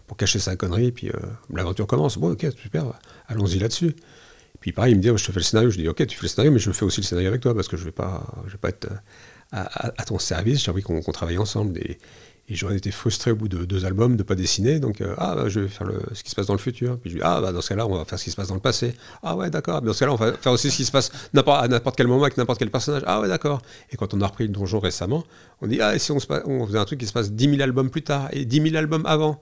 [0.08, 1.20] pour, cacher sa connerie, et puis euh,
[1.54, 2.18] l'aventure commence.
[2.18, 3.96] Bon, ok, super, allons-y là-dessus.
[4.60, 6.24] Puis pareil, il me dit, je te fais le scénario, je dis, ok, tu fais
[6.24, 7.92] le scénario, mais je fais aussi le scénario avec toi, parce que je ne vais,
[7.92, 8.88] pas, je vais pas être
[9.52, 11.80] à, ton service, j'ai envie qu'on travaille ensemble.
[12.48, 14.80] Et j'aurais été frustré au bout de deux albums de ne pas dessiner.
[14.80, 17.00] Donc, euh, ah, bah, je vais faire le, ce qui se passe dans le futur.
[17.00, 18.50] Puis je dis, ah, bah, dans ce cas-là, on va faire ce qui se passe
[18.50, 18.94] dans le passé.
[19.24, 19.82] Ah, ouais, d'accord.
[19.82, 22.22] Dans ce cas-là, on va faire aussi ce qui se passe à n'importe quel moment
[22.22, 23.02] avec n'importe quel personnage.
[23.08, 23.62] Ah, ouais, d'accord.
[23.92, 25.24] Et quand on a repris le donjon récemment,
[25.62, 27.50] on dit, ah, et si on, se, on faisait un truc qui se passe 10
[27.50, 29.42] 000 albums plus tard et 10 000 albums avant?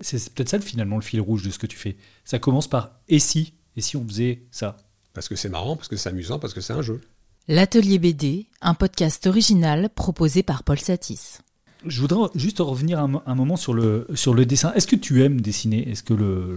[0.00, 1.96] C'est peut-être ça, finalement, le fil rouge de ce que tu fais.
[2.24, 3.54] Ça commence par et si?
[3.76, 4.76] Et si on faisait ça?
[5.14, 7.00] Parce que c'est marrant, parce que c'est amusant, parce que c'est un jeu.
[7.48, 11.38] L'Atelier BD, un podcast original proposé par Paul Satis.
[11.86, 14.72] Je voudrais juste revenir un, moment sur le, sur le dessin.
[14.74, 15.88] Est-ce que tu aimes dessiner?
[15.90, 16.14] Est-ce que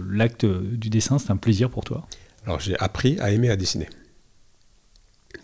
[0.08, 2.06] l'acte du dessin, c'est un plaisir pour toi?
[2.44, 3.88] Alors j'ai appris à aimer à dessiner.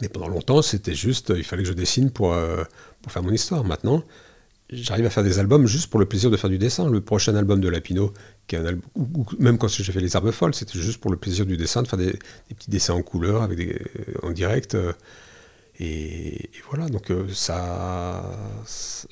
[0.01, 2.65] Mais pendant longtemps, c'était juste, il fallait que je dessine pour, euh,
[3.03, 3.65] pour faire mon histoire.
[3.65, 4.05] Maintenant,
[4.71, 6.89] j'arrive à faire des albums juste pour le plaisir de faire du dessin.
[6.89, 8.13] Le prochain album de Lapino,
[8.47, 11.11] qui est un album, ou, même quand j'ai fait Les Arbres Folles, c'était juste pour
[11.11, 12.19] le plaisir du dessin, de faire des,
[12.49, 13.83] petits dessins en couleur, avec
[14.23, 14.75] en direct.
[14.75, 14.93] Euh,
[15.79, 18.23] et, voilà, donc euh, ça,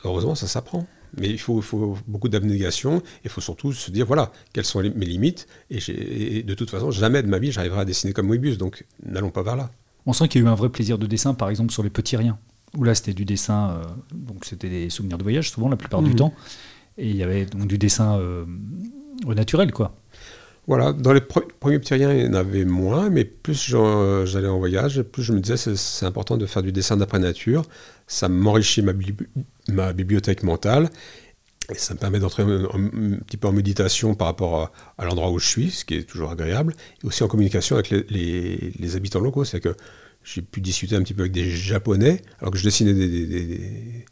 [0.05, 0.87] heureusement, ça s'apprend.
[1.19, 3.03] Mais il faut, faut beaucoup d'abnégation.
[3.25, 5.49] Il faut surtout se dire, voilà, quelles sont mes limites.
[5.71, 8.59] Et, de toute façon, jamais de ma vie, j'arriverai à dessiner comme Moebius.
[8.59, 9.71] Donc, n'allons pas vers là.
[10.07, 11.91] On sent qu'il y a eu un vrai plaisir de dessin, par exemple, sur les
[11.91, 12.39] petits riens.
[12.77, 16.03] Où là, c'était du dessin, euh, donc c'était des souvenirs de voyage, souvent, la plupart
[16.03, 16.17] du mmh.
[16.17, 16.35] temps.
[16.97, 18.45] Et il y avait donc du dessin euh,
[19.27, 20.00] au naturel, quoi.
[20.67, 23.75] Voilà, dans les premiers petits riens, il y en avait moins, mais plus
[24.25, 27.65] j'allais en voyage, plus je me disais c'est important de faire du dessin d'après nature.
[28.07, 30.91] Ça m'enrichit ma, bibliothèque mentale
[31.71, 35.39] et ça me permet d'entrer un, petit peu en méditation par rapport à, l'endroit où
[35.39, 39.45] je suis, ce qui est toujours agréable, et aussi en communication avec les, habitants locaux.
[39.45, 39.75] C'est que
[40.23, 44.07] j'ai pu discuter un petit peu avec des Japonais, alors que je dessinais des,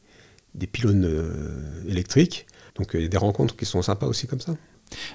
[0.55, 2.47] des, pylônes euh, électriques.
[2.77, 4.57] Donc il y a des rencontres qui sont sympas aussi comme ça.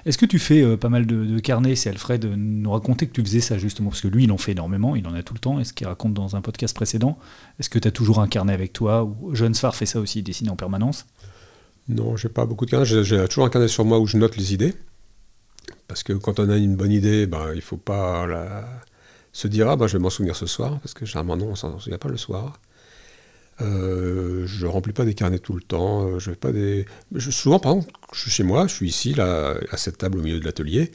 [0.06, 3.22] Est-ce que tu fais euh, pas mal de, carnets C'est Alfred nous raconter que tu
[3.22, 5.40] faisais ça justement, parce que lui, il en fait énormément, il en a tout le
[5.40, 7.18] temps, et ce qu'il raconte dans un podcast précédent.
[7.58, 10.20] Est-ce que tu as toujours un carnet avec toi ou John Sfar fait ça aussi,
[10.20, 11.06] il dessine en permanence?
[11.88, 12.86] Non, j'ai pas beaucoup de carnets.
[12.86, 14.74] J'ai toujours un carnet sur moi où je note les idées.
[15.86, 18.26] Parce que quand on a une bonne idée, ben, il faut pas
[19.32, 21.54] se dire ah ben, je vais m'en souvenir ce soir, parce que généralement non, on
[21.54, 22.60] s'en souvient pas le soir.
[23.60, 26.06] Euh, je remplis pas des carnets tout le temps.
[26.06, 26.86] Euh, je vais pas des.
[27.18, 30.22] souvent, par exemple, je suis chez moi, je suis ici, là, à cette table au
[30.22, 30.90] milieu de l'atelier.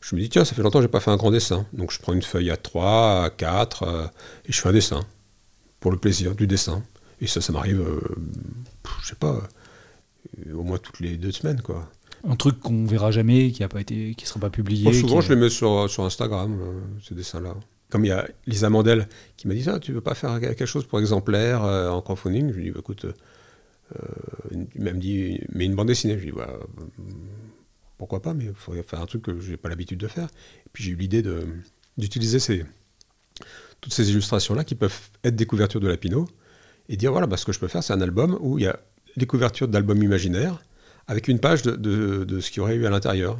[0.00, 1.66] Je me dis, tiens, ça fait longtemps que j'ai pas fait un grand dessin.
[1.72, 4.06] Donc je prends une feuille à 3, à 4, euh,
[4.46, 5.04] et je fais un dessin.
[5.80, 6.82] Pour le plaisir du dessin.
[7.20, 7.84] Et ça, ça m'arrive,
[9.02, 9.42] je sais pas,
[10.52, 11.90] au moins toutes les deux semaines, quoi.
[12.26, 14.92] Un truc qu'on verra jamais, qui a pas été, qui sera pas publié.
[14.94, 16.58] souvent, je les mets sur, sur Instagram,
[17.06, 17.54] ces dessins-là
[17.94, 20.66] comme il y a Lisa Mandel qui m'a dit ça, tu veux pas faire quelque
[20.66, 22.48] chose pour exemplaire euh, en crowdfunding?
[22.50, 26.14] Je lui ai dit, bah, écoute, euh, il m'a dit, mais une bande dessinée.
[26.14, 26.58] Je lui ai dit, bah,
[27.96, 30.26] pourquoi pas, mais il faudrait faire un truc que je n'ai pas l'habitude de faire.
[30.66, 31.22] Et puis j'ai eu l'idée
[31.96, 32.66] d'utiliser ces,
[33.80, 36.26] toutes ces illustrations-là qui peuvent être des couvertures de Lapino
[36.88, 38.66] et dire, voilà, bah, ce que je peux faire, c'est un album où il y
[38.66, 38.76] a
[39.14, 40.60] les couvertures d'albums imaginaires
[41.06, 41.76] avec une page de,
[42.24, 43.38] de ce qu'il y aurait eu à l'intérieur.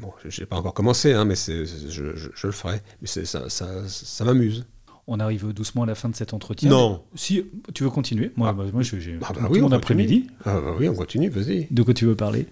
[0.00, 2.80] Bon, je n'ai pas encore commencé, hein, mais je, je, le ferai.
[3.00, 4.66] Mais ça, ça, ça, m'amuse.
[5.06, 6.70] On arrive doucement à la fin de cet entretien.
[6.70, 7.02] Non.
[7.14, 8.52] Si tu veux continuer, moi, ah.
[8.54, 10.28] bah, moi j'ai ah bah oui, mon après-midi.
[10.44, 11.66] Ah bah oui, on continue, vas-y.
[11.70, 12.46] De quoi tu veux parler?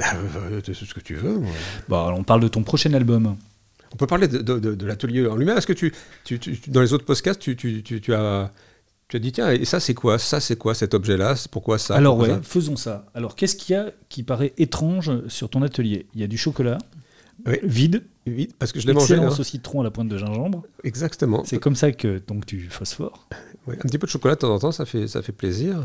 [0.00, 0.14] Ah,
[0.50, 1.38] euh, de ce que tu veux.
[1.38, 1.50] moi.
[1.88, 3.36] Bon, alors, on parle de ton prochain album.
[3.92, 5.56] On peut parler de, de- de- de l'atelier en lui-même.
[5.56, 5.92] Est-ce que tu,
[6.24, 8.50] tu- tu- dans les autres podcasts, tu, tu- tu- tu as,
[9.14, 10.18] tu as dit tiens, et ça c'est quoi?
[10.18, 11.34] Ça c'est quoi cet objet-là?
[11.52, 11.94] Pourquoi ça?
[11.94, 12.48] Alors Pourquoi ouais, ça?
[12.48, 13.06] faisons ça.
[13.14, 16.06] Alors qu'est-ce qu'il y a qui paraît étrange sur ton atelier?
[16.14, 16.78] Il y a du chocolat
[17.46, 17.58] Oui.
[17.62, 19.14] vide, Oui, parce que je l'ai mangé.
[19.14, 19.36] excellent hein.
[19.38, 20.64] au citron à la pointe de gingembre.
[20.82, 21.44] Exactement.
[21.44, 23.28] C'est comme ça que donc tu phosphores.
[23.68, 25.84] Un petit peu de chocolat de temps en temps, ça fait, ça fait plaisir.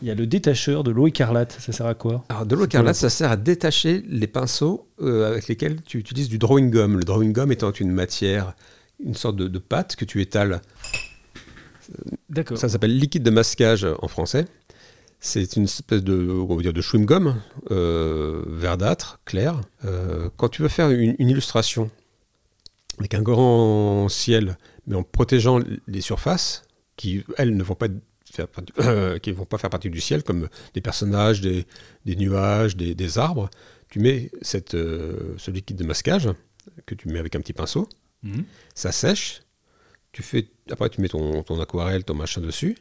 [0.00, 1.56] Il y a le détacheur de l'eau écarlate.
[1.60, 2.24] Ça sert à quoi?
[2.28, 6.28] Alors, de l'eau écarlate, ça sert à détacher les pinceaux euh, avec lesquels tu utilises
[6.28, 6.96] du drawing gum.
[6.96, 8.54] Le drawing gum étant une matière,
[9.04, 10.60] une sorte de, de pâte que tu étales.
[12.32, 12.58] D'accord.
[12.58, 14.46] Ça s'appelle liquide de masquage en français.
[15.20, 17.36] C'est une espèce de, on va dire, de chewing gum
[17.70, 19.60] euh, verdâtre, clair.
[19.84, 21.90] Euh, quand tu veux faire une, une illustration
[22.98, 26.64] avec un grand ciel, mais en protégeant les surfaces
[26.96, 27.86] qui, elles, ne vont pas
[28.32, 31.66] faire partie, euh, qui vont pas faire partie du ciel, comme des personnages, des,
[32.04, 33.48] des nuages, des, des arbres,
[33.90, 36.30] tu mets cette, ce liquide de masquage
[36.86, 37.88] que tu mets avec un petit pinceau
[38.22, 38.44] Mhm.
[38.74, 39.42] ça sèche.
[40.12, 42.76] Tu fais, après, tu mets ton, ton aquarelle, ton machin dessus.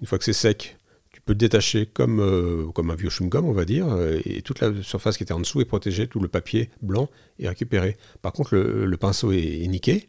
[0.00, 0.78] Une fois que c'est sec,
[1.12, 4.40] tu peux le détacher comme, euh, comme un vieux chewing-gum, on va dire, euh, et
[4.42, 7.96] toute la surface qui était en dessous est protégée, tout le papier blanc est récupéré.
[8.22, 10.08] Par contre, le, le pinceau est, est niqué,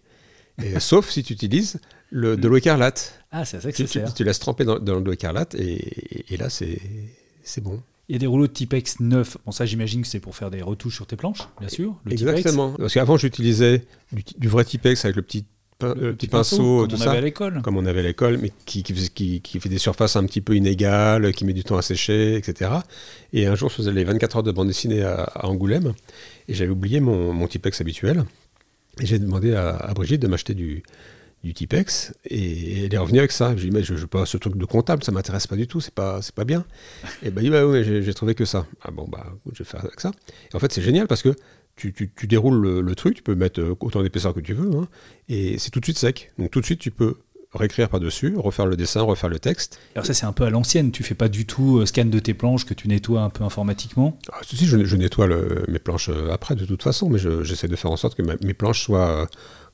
[0.63, 3.19] et, sauf si tu utilises le, de l'eau écarlate.
[3.31, 4.13] Ah, c'est ça que Tu, ça tu, sert.
[4.13, 6.79] tu laisses tremper dans, dans l'eau écarlate, et, et- et là, c'est
[7.62, 7.81] bon.
[8.07, 9.38] Il y a des rouleaux de Tipex neufs.
[9.45, 11.95] Bon, ça, j'imagine que c'est pour faire des retouches sur tes planches, bien sûr.
[12.05, 12.12] Le.
[12.12, 12.73] Exactement.
[12.73, 15.45] Parce qu'avant, j'utilisais du, du vrai Tipex avec le petit,
[15.84, 17.10] le petit pinceau, comme tout on ça.
[17.10, 17.62] avait à l'école.
[17.62, 20.26] comme on avait à l'école, mais qui, qui, faisait- qui- qui fait des surfaces un
[20.26, 22.72] petit peu inégales, qui met du temps à sécher, etc.
[23.34, 25.94] Et un jour, je faisais les 24 heures de bande dessinée à, à Angoulême,
[26.48, 28.24] et j'avais oublié mon, mon Tipex habituel.
[29.00, 30.84] Et j'ai demandé à, à Brigitte de m'acheter du,
[31.44, 33.52] du Tipex, et elle est revenue avec ça.
[33.56, 35.56] Je lui ai dit, mais je veux pas ce truc de comptable, ça m'intéresse pas
[35.56, 36.65] du tout, c'est pas, c'est pas bien.
[37.24, 38.67] Et ben, il dit, bah oui, j'ai j'ai trouvé que ça.
[38.84, 40.12] Ah bon, bah, je vais faire avec ça.
[40.52, 41.34] Et en fait, c'est génial parce que
[41.82, 44.54] tu, tu- tu déroules le, le truc, tu peux mettre euh, autant d'épaisseur que tu
[44.54, 44.88] veux, hein,
[45.30, 46.32] et c'est tout de suite sec.
[46.38, 47.15] Donc tout de suite, tu peux
[47.54, 49.78] réécrire par-dessus, refaire le dessin, refaire le texte.
[49.96, 50.91] Alors ça, c'est un peu à l'ancienne.
[50.91, 53.44] Tu fais pas du tout euh, scan de tes planches que tu nettoies un peu
[53.44, 54.17] informatiquement?
[54.32, 57.44] Ah, si, je, je nettoie le- mes planches euh, après, de toute façon, mais je-
[57.44, 59.28] j'essaie de faire en sorte que ma- mes planches soient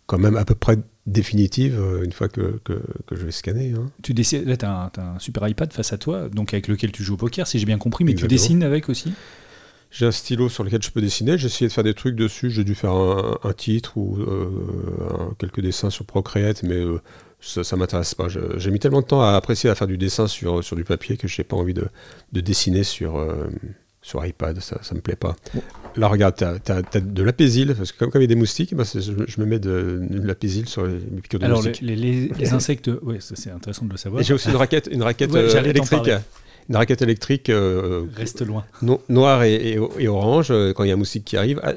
[0.07, 3.73] quand même à peu près définitives une fois que, que- que je vais scanner.
[3.73, 3.91] hein.
[4.01, 4.45] Tu dessines.
[4.45, 7.15] Là, t'as un, t'as un super iPad face à toi, donc avec lequel tu joues
[7.15, 8.05] au poker, si j'ai bien compris.
[8.05, 8.37] Mais Exactement.
[8.37, 9.11] tu dessines avec aussi?
[9.89, 11.37] J'ai un stylo sur lequel je peux dessiner.
[11.37, 12.49] J'ai essayé de faire des trucs dessus.
[12.51, 14.49] J'ai dû faire un, un titre ou euh,
[15.11, 16.99] un- quelques dessins sur Procreate, mais euh,
[17.39, 18.27] ça, ça m'intéresse pas.
[18.57, 21.15] J'ai mis tellement de temps à apprécier à faire du dessin sur, sur du papier
[21.17, 21.85] que je n'ai pas envie de,
[22.33, 23.45] de dessiner sur, euh,
[24.01, 24.59] sur iPad.
[24.59, 25.35] Ça, ça me plaît pas.
[25.95, 28.75] Là, regarde, tu as, de l'apésil, parce que comme, comme il y a des moustiques,
[28.75, 31.87] bah, je, je me mets de, de l'apésil sur les, piqûres de Alors les, moustiques.
[31.87, 34.21] les- les- les insectes, ça c'est intéressant de le savoir.
[34.21, 36.09] J'ai aussi une raquette, une raquette Ouais, électrique.
[36.69, 38.65] Une raquette électrique euh, Reste loin.
[38.81, 41.59] no- noir et, et- et orange, euh, quand il y a un moustique qui arrive,
[41.63, 41.73] ah,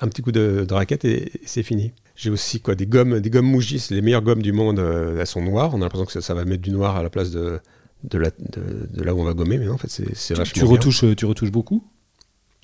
[0.00, 1.92] un petit coup de, de raquette et, et c'est fini.
[2.16, 5.26] J'ai aussi quoi, des gommes, des gommes c'est les meilleures gommes du monde, euh, elles
[5.26, 7.30] sont noires, on a l'impression que ça, ça va mettre du noir à la place
[7.30, 7.58] de,
[8.04, 10.62] de, la- de- de là où on va gommer, mais non, en fait c'est vachement
[10.62, 11.82] tu retouches, tu retouches beaucoup?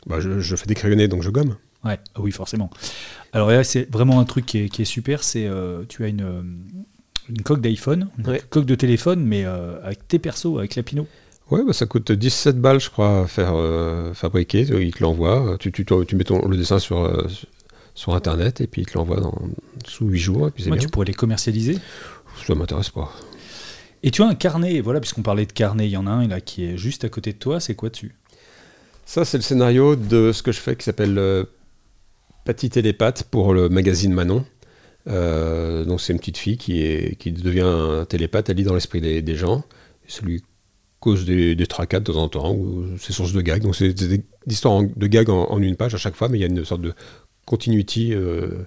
[0.06, 1.56] Bah, je, je fais des crayonnés, donc je gomme.
[1.84, 2.70] Ouais, ah oui, forcément.
[3.32, 5.22] Alors là, c'est vraiment un truc qui est, qui est super.
[5.24, 6.56] C'est euh, tu as une,
[7.28, 8.42] une coque d'iPhone, une Ouais.
[8.50, 11.06] coque de téléphone, mais euh, avec tes persos, avec la Pinot.
[11.50, 14.60] Ouais, bah, ça coûte 17 balles, je crois, à faire euh, fabriquer.
[14.60, 15.56] Ils te l'envoient.
[15.58, 17.26] Tu, tu, tu mets ton, le dessin sur, euh,
[17.94, 19.34] sur Internet et puis ils te l'envoient dans-
[19.86, 20.48] sous 8 jours.
[20.48, 20.86] Et puis c'est Moi, bien.
[20.86, 21.76] tu pourrais les commercialiser?
[22.46, 23.12] Ça m'intéresse pas.
[24.02, 26.26] Et tu as un carnet, voilà, puisqu'on parlait de carnet, il y en a un
[26.28, 27.58] là qui est juste à côté de toi.
[27.60, 28.14] C'est quoi dessus?
[29.04, 31.44] Ça, c'est le scénario de ce que je fais qui s'appelle euh,
[32.44, 34.44] Patty Télépathe pour le magazine Manon.
[35.08, 38.48] Euh, donc, c'est une petite fille qui, est, qui devient un télépathe.
[38.50, 39.64] Elle lit dans l'esprit des, des gens.
[40.06, 40.42] Ça lui
[41.00, 43.62] cause des, des de temps en temps, ou c'est source de gags.
[43.62, 46.44] Donc, c'est des histoires de gags en, une page à chaque fois, mais il y
[46.44, 46.92] a une sorte de
[47.46, 48.66] continuity euh,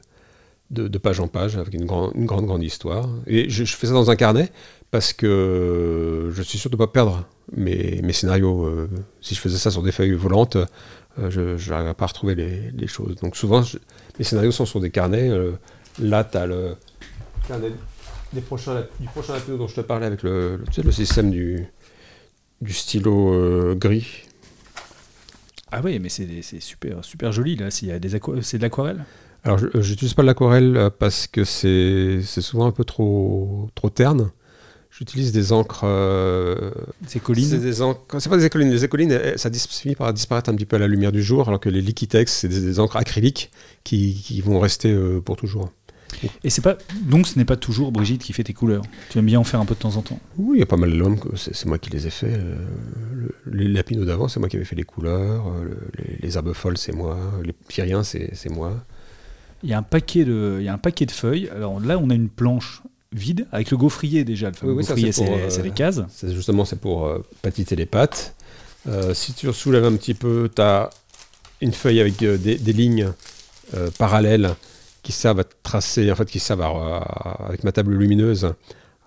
[0.71, 3.07] de, page en page avec une, grand- une grande, grande histoire.
[3.27, 4.51] Et je, fais ça dans un carnet
[4.89, 8.65] parce que je suis sûr de ne pas perdre mes, scénarios.
[8.65, 8.89] euh,
[9.21, 10.57] si je faisais ça sur des feuilles volantes,
[11.19, 13.15] euh, je n'arriverais pas à retrouver les, choses.
[13.17, 13.63] Donc souvent,
[14.17, 15.29] mes scénarios sont sur des carnets.
[16.01, 16.75] là, tu as le
[17.47, 17.71] carnet
[18.33, 20.91] des prochains, du prochain lapino dont je te parlais avec le, le- tu sais, le
[20.91, 21.67] système du,
[22.63, 24.23] du stylo euh, gris.
[25.71, 26.27] Ah oui, mais c'est
[26.59, 27.69] super, super joli là.
[27.99, 28.09] des
[28.41, 29.05] C'est de l'aquarelle?
[29.43, 33.89] Alors, je n'utilise pas de l'aquarelle euh, parce que c'est souvent un peu trop, trop
[33.89, 34.31] terne.
[34.89, 35.81] J'utilise des encres.
[35.85, 36.71] euh,
[37.07, 38.21] C'est c'est des encres.
[38.21, 38.69] C'est pas des écolines.
[38.69, 41.47] Les écolines, elles, ça finit par disparaître un petit peu à la lumière du jour,
[41.47, 43.49] alors que les Liquitex, c'est des, des encres acryliques
[43.83, 45.71] qui, qui vont rester euh, pour toujours.
[46.43, 48.83] Et c'est pas donc ce n'est pas toujours Brigitte qui fait tes couleurs.
[49.09, 50.19] Tu aimes bien en faire un peu de temps en temps.
[50.37, 52.29] Oui, il y a pas mal d'albums, c'est moi qui les ai faits.
[52.33, 52.55] euh,
[53.13, 55.47] le- les Lapino d'avant, c'est moi qui avais fait les couleurs.
[55.47, 57.17] euh, le- les, les Herbes folles, c'est moi.
[57.43, 58.73] Les Pyriens, c'est moi.
[59.63, 61.49] Il y a un paquet de il y a un paquet de feuilles.
[61.55, 62.81] Alors là, on a une planche
[63.13, 64.49] vide avec le gaufrier déjà.
[64.49, 66.01] Le fameux Oui, oui, ça, gaufrier, c'est c'est euh, les cases.
[66.09, 67.19] C'est justement c'est pour euh,
[67.77, 68.35] les pâtes.
[68.87, 70.89] Euh, si tu soulèves un petit peu, tu as
[71.61, 73.13] une feuille avec des, des lignes
[73.97, 74.55] parallèles
[75.03, 78.53] qui servent à tracer, en fait, qui à, à- avec ma table lumineuse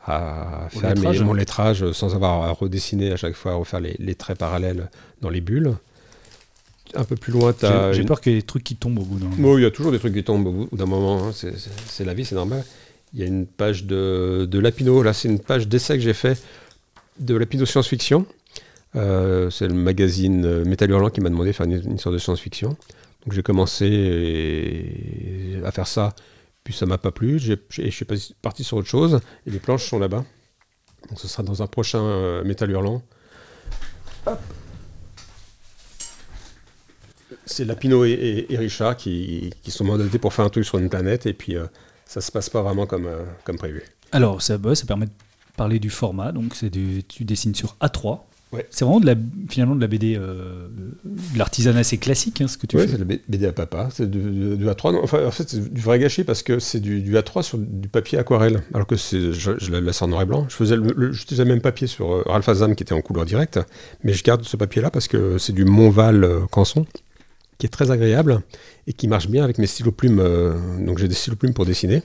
[0.06, 3.96] à faire mes- mon lettrage sans avoir à redessiner à chaque fois, à refaire les,
[3.98, 4.88] les traits parallèles
[5.20, 5.74] dans les bulles.
[6.94, 8.76] Un peu plus loin, tu J'ai as j'ai peur qu'il y ait des trucs qui
[8.76, 9.26] tombent au bout d'un.
[9.38, 11.26] Bon, il y a toujours des trucs qui tombent au bout d'un moment.
[11.26, 11.32] hein.
[11.34, 12.64] C'est- la vie, c'est normal.
[13.12, 15.02] Il y a une page de, de Lapino.
[15.02, 16.40] Là, c'est une page d'essai que j'ai fait
[17.18, 18.26] de Lapino Science-Fiction.
[18.94, 22.14] Euh, c'est le magazine euh, Métal Hurlant qui m'a demandé de faire une, une sorte
[22.14, 22.76] de science-fiction.
[23.26, 26.14] Donc j'ai commencé et- à faire ça,
[26.62, 27.38] puis ça m'a pas plu.
[27.40, 28.06] J'ai- Je suis
[28.40, 30.24] parti sur autre chose et les planches sont là-bas.
[31.08, 33.02] Donc ce sera dans un prochain euh, Métal Hurlant.
[37.44, 40.78] C'est Lapino et, et- et Richard qui, qui sont mandatés pour faire un truc sur
[40.78, 41.66] une planète et puis euh,
[42.04, 43.82] ça se passe pas vraiment comme, euh, comme prévu.
[44.12, 45.12] Alors ça, bah, ça permet de
[45.56, 46.30] parler du format.
[46.32, 46.70] Donc c'est
[47.08, 48.20] tu dessines sur A3.
[48.52, 48.64] Ouais.
[48.70, 49.16] C'est vraiment de la
[49.48, 50.68] finalement de la BD euh,
[51.04, 52.92] de l'artisanat assez classique hein, ce que tu Oui, fais.
[52.92, 54.92] c'est le B- BD à papa, c'est du, du- du A3.
[54.92, 57.58] Non, enfin, en fait, c'est du vrai gâchis parce que c'est du, du A3 sur
[57.58, 60.46] du papier aquarelle, alors que c'est, je, je la laisse en noir et blanc.
[60.48, 63.58] Je faisais le, le même papier sur euh, Ralph Azam qui était en couleur directe,
[64.04, 66.86] mais je garde ce papier-là parce que c'est du Montval euh, Canson
[67.58, 68.42] qui est très agréable
[68.86, 70.20] et qui marche bien avec mes stylos plumes.
[70.20, 70.54] euh,
[70.84, 72.02] donc j'ai des stylos plumes pour dessiner,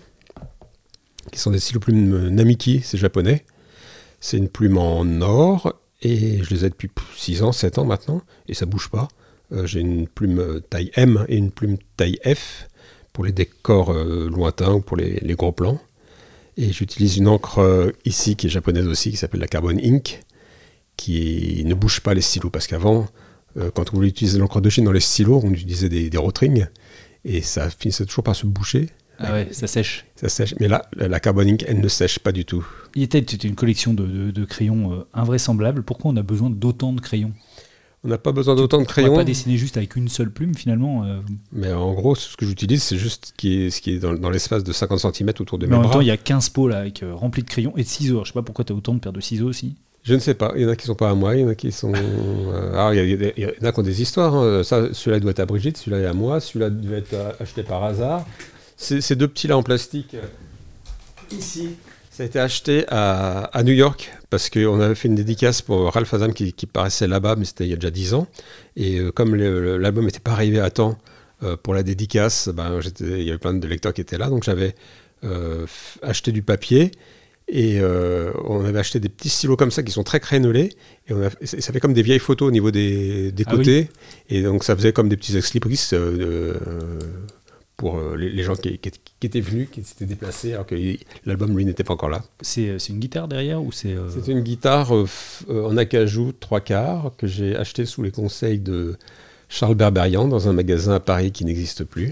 [1.32, 3.46] qui sont des stylos plumes Namiki, c'est japonais.
[4.20, 8.22] C'est une plume en or et je les ai depuis 6 ans, 7 ans maintenant,
[8.48, 9.08] et ça bouge pas.
[9.52, 12.68] Euh, j'ai une plume euh, taille M et une plume taille F
[13.14, 15.80] pour les décors euh, lointains ou pour les, gros plans.
[16.58, 20.22] Et j'utilise une encre ici qui est japonaise aussi, qui s'appelle la Carbon Ink,
[20.98, 22.50] qui ne bouge pas les stylos.
[22.50, 23.08] Parce qu'avant,
[23.74, 26.68] quand on voulait utiliser l'encre de Chine dans les stylos, on utilisait des, des Rotrings,
[27.24, 28.90] et ça finissait toujours par se boucher.
[29.24, 30.06] Ah ouais, ça sèche.
[30.16, 30.56] Ça sèche.
[30.60, 32.66] Mais là, la, la Carbon Ink, elle ne sèche pas du tout.
[32.96, 35.84] Il était une collection de, de- de crayons euh, invraisemblables.
[35.84, 37.32] Pourquoi on a besoin d'autant de crayons?
[38.04, 39.16] On n'a pas besoin d'autant de On crayons.
[39.16, 41.04] pas dessiner juste avec une seule plume finalement.
[41.06, 41.20] euh,
[41.52, 44.14] Mais en gros, ce que j'utilise, c'est juste ce qui est, ce qui est dans,
[44.16, 45.94] dans l'espace de 50 cm autour de mais mes en même bras.
[45.96, 48.16] temps, il y a 15 pots là avec euh, remplis de crayons et de ciseaux.
[48.16, 49.76] Alors, je sais pas pourquoi tu as autant de paires de ciseaux aussi.
[50.04, 50.52] Je ne sais pas.
[50.56, 51.94] Il y en a qui sont pas à moi, il y en a qui sont.
[52.74, 54.34] alors, il y, a- il y en a qui ont des histoires.
[54.34, 54.64] hein.
[54.64, 57.84] Ça, celui-là doit être à Brigitte, celui-là est à moi, celui-là devait être acheté par
[57.84, 58.26] hasard.
[58.82, 60.26] Ces, ces deux petits-là en plastique, euh,
[61.32, 61.70] ici,
[62.10, 65.94] ça a été acheté à, à New York parce qu'on avait fait une dédicace pour
[65.94, 68.28] Ralph Azam qui, qui paraissait là-bas, mais c'était il y a déjà 10 ans.
[68.76, 70.98] Et euh, comme l'album n'était pas arrivé à temps
[71.44, 74.44] euh, pour la dédicace, ben, il y avait plein de lecteurs qui étaient là, donc
[74.44, 74.74] j'avais
[75.24, 75.66] euh,
[76.02, 76.90] acheté du papier.
[77.54, 77.82] Et
[78.46, 80.70] on avait acheté des petits stylos comme ça qui sont très crénelés.
[81.10, 83.52] Et on a, et ça fait comme des vieilles photos au niveau des, des Ah
[83.52, 83.58] oui.
[83.58, 83.90] côtés.
[84.30, 85.90] Et donc ça faisait comme des petits ex-libris
[87.82, 90.76] pour euh, les, les gens qui, qui- qui étaient venus, qui s'étaient déplacés, alors que
[91.26, 92.24] l'album, lui, n'était pas encore là.
[92.42, 93.94] C'est euh, c'est une guitare derrière ou c'est.
[93.94, 94.94] euh, C'était une guitare
[95.50, 98.96] en acajou trois quarts que j'ai achetée sous les conseils de
[99.50, 102.12] Charles Berberian dans un magasin à Paris qui n'existe plus.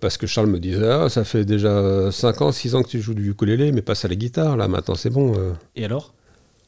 [0.00, 3.00] Parce que Charles me disait ah, ça fait déjà 5 ans, 6 ans que tu
[3.00, 5.34] joues du ukulélé, mais passe à la guitare, là, maintenant c'est bon.
[5.74, 6.14] Et alors?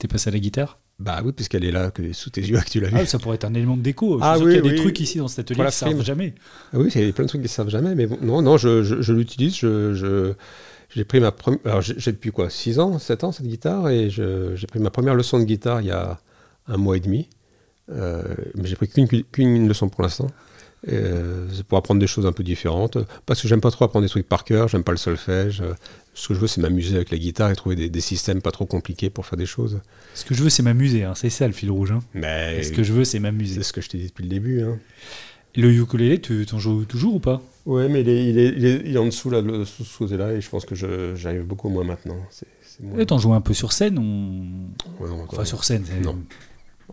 [0.01, 0.79] T'es passé à la guitare?
[1.01, 2.97] Bah oui, puisqu'elle est là, que sous tes yeux, que tu l'as vu.
[2.99, 4.19] Ah, ça pourrait être un élément de déco.
[4.19, 4.77] Je Ah oui, qu'il y a des oui.
[4.77, 6.05] trucs ici dans cet atelier qui servent frime.
[6.05, 6.35] jamais.
[6.73, 8.43] Ah oui, il y a plein de trucs qui ne servent jamais, mais bon, non,
[8.43, 9.55] non, je, je- je l'utilise.
[9.57, 10.35] Je,
[10.91, 11.59] j'ai pris ma première.
[11.65, 14.79] Alors, j'ai j'ai depuis quoi 6 ans, 7 ans cette guitare, et je- j'ai pris
[14.79, 16.21] ma première leçon de guitare il y a
[16.69, 17.29] un mois et demi.
[17.91, 18.23] Euh,
[18.55, 20.29] mais j'ai pris qu'une qu'une leçon pour l'instant.
[20.89, 22.99] Euh, c'est pour apprendre des choses un peu différentes.
[23.27, 25.61] Parce que j'aime pas trop apprendre des trucs par cœur, j'aime pas le solfège.
[25.63, 25.73] Euh,
[26.15, 28.51] Ce que je veux, c'est m'amuser avec la guitare et trouver des, des systèmes pas
[28.53, 29.81] trop compliqués pour faire des choses.
[30.15, 31.05] Ce que je veux, c'est m'amuser.
[31.05, 31.15] hein.
[31.15, 31.93] C'est ça le fil rouge.
[31.93, 32.01] hein.
[32.15, 33.55] Mais Ce que je veux, c'est m'amuser.
[33.57, 34.63] c'est ce que je t'ai dit depuis le début.
[34.63, 34.79] Hein.
[35.57, 37.41] Le ukulélé, tu t'en joues toujours ou pas?
[37.65, 39.99] Ouais, mais il est, il est- il est- il est en dessous, là, sous ce
[39.99, 40.75] côté-là, et je pense que
[41.17, 42.17] j'arrive beaucoup moins maintenant.
[42.31, 42.47] C'est,
[42.83, 45.03] moins- T'en joues un peu sur scène on...
[45.03, 46.19] Ouais, Enfin, sur scène, Non.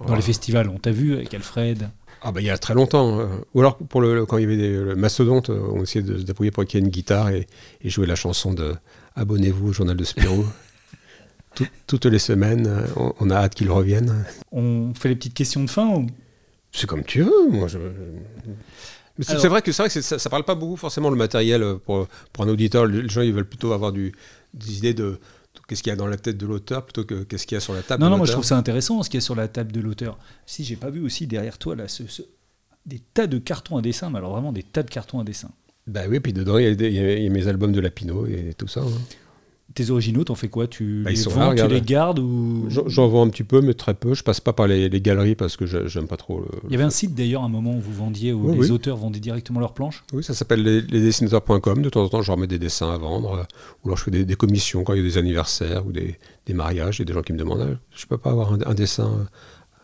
[0.08, 0.70] dans les festivals.
[0.70, 1.90] On t'a vu avec Alfred.
[2.22, 3.20] Ah bah il y a très longtemps.
[3.20, 6.04] euh, Ou alors pour le, quand il y avait des, le mastodonte, euh, on essayait
[6.06, 7.48] de se débrouiller pour qu'il y ait une guitare et,
[7.84, 8.76] et jouer la chanson de
[9.16, 10.46] Abonnez-vous au journal de Spirou.
[11.56, 14.24] Tout- toutes les semaines, euh, on, on a hâte qu'il revienne.
[14.54, 16.08] On fait les petites questions de fin ou-
[16.72, 17.78] C'est comme tu veux, moi je.
[19.18, 21.62] Mais c'est vrai que c'est vrai que ça, ça parle pas beaucoup forcément le matériel
[21.64, 22.86] euh, pour, pour un auditeur.
[22.86, 24.14] Les gens ils veulent plutôt avoir du,
[24.54, 25.20] des idées de
[25.68, 27.62] qu'est-ce qu'il y a dans la tête de l'auteur plutôt que qu'est-ce qu'il y a
[27.62, 28.02] sur la table.
[28.02, 29.72] Non, de non, moi je trouve ça intéressant ce qu'il y a sur la table
[29.72, 30.18] de l'auteur.
[30.46, 32.22] Si j'ai pas vu aussi derrière toi là, ce- ce-
[32.86, 35.52] des tas de cartons à dessin, mais alors vraiment des tas de cartons à dessin.
[35.88, 38.68] Bah oui, puis dedans, y a- il y a mes albums de Lapino et tout
[38.68, 38.82] ça.
[38.82, 39.02] hein.
[39.74, 40.68] Tes originaux, t'en fais quoi?
[40.68, 43.74] Tu Bah, les vends, là, tu les gardes ou J'en vends un petit peu, mais
[43.74, 44.14] très peu.
[44.14, 46.40] Je passe pas par les, les galeries parce que j'aime pas trop.
[46.42, 48.54] le- Il y avait un site d'ailleurs, à un moment où vous vendiez, où Oui,
[48.56, 48.72] les oui.
[48.72, 50.04] auteurs vendaient directement leurs planches?
[50.14, 51.82] Oui, ça s'appelle les, lesdessinateurs.com.
[51.82, 53.34] De temps en temps, je remets des dessins à vendre.
[53.36, 53.44] euh,
[53.84, 56.18] Ou alors je fais des, des commissions quand il y a des anniversaires ou des,
[56.46, 56.98] des mariages.
[56.98, 58.74] Il y a des gens qui me demandent euh, Je peux pas avoir un, un
[58.74, 59.28] dessin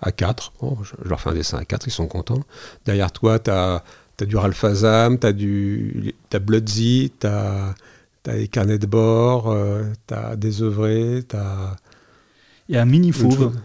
[0.02, 2.42] à 4 Bon, je, je leur fais un dessin à 4, ils sont contents.
[2.86, 3.84] Derrière toi, tu as,
[4.26, 7.74] du Ralphazam, tu as, du t'as Bloodsy, tu as,
[8.36, 9.56] des carnets de bord,
[10.08, 11.76] tu as des œuvrés, tu as.
[12.70, 13.56] Il y a un mini fauve.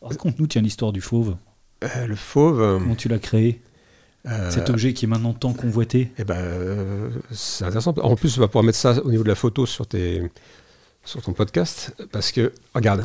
[0.00, 1.36] Raconte-nous, tiens, l'histoire du fauve.
[1.82, 2.60] le fauve.
[2.60, 3.60] euh, Comment tu l'as créé
[4.28, 6.12] euh, Cet objet qui est maintenant tant convoité.
[6.18, 7.94] Eh ben, euh, c'est intéressant.
[8.02, 10.30] En plus, tu vas pouvoir mettre ça au niveau de la photo sur, tes,
[11.04, 11.94] sur ton podcast.
[12.12, 13.04] Parce que, regarde,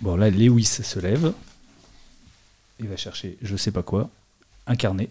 [0.00, 1.32] Bon, là, Lewis se lève.
[2.80, 4.10] Il va chercher je sais pas quoi.
[4.66, 5.08] Un carnet.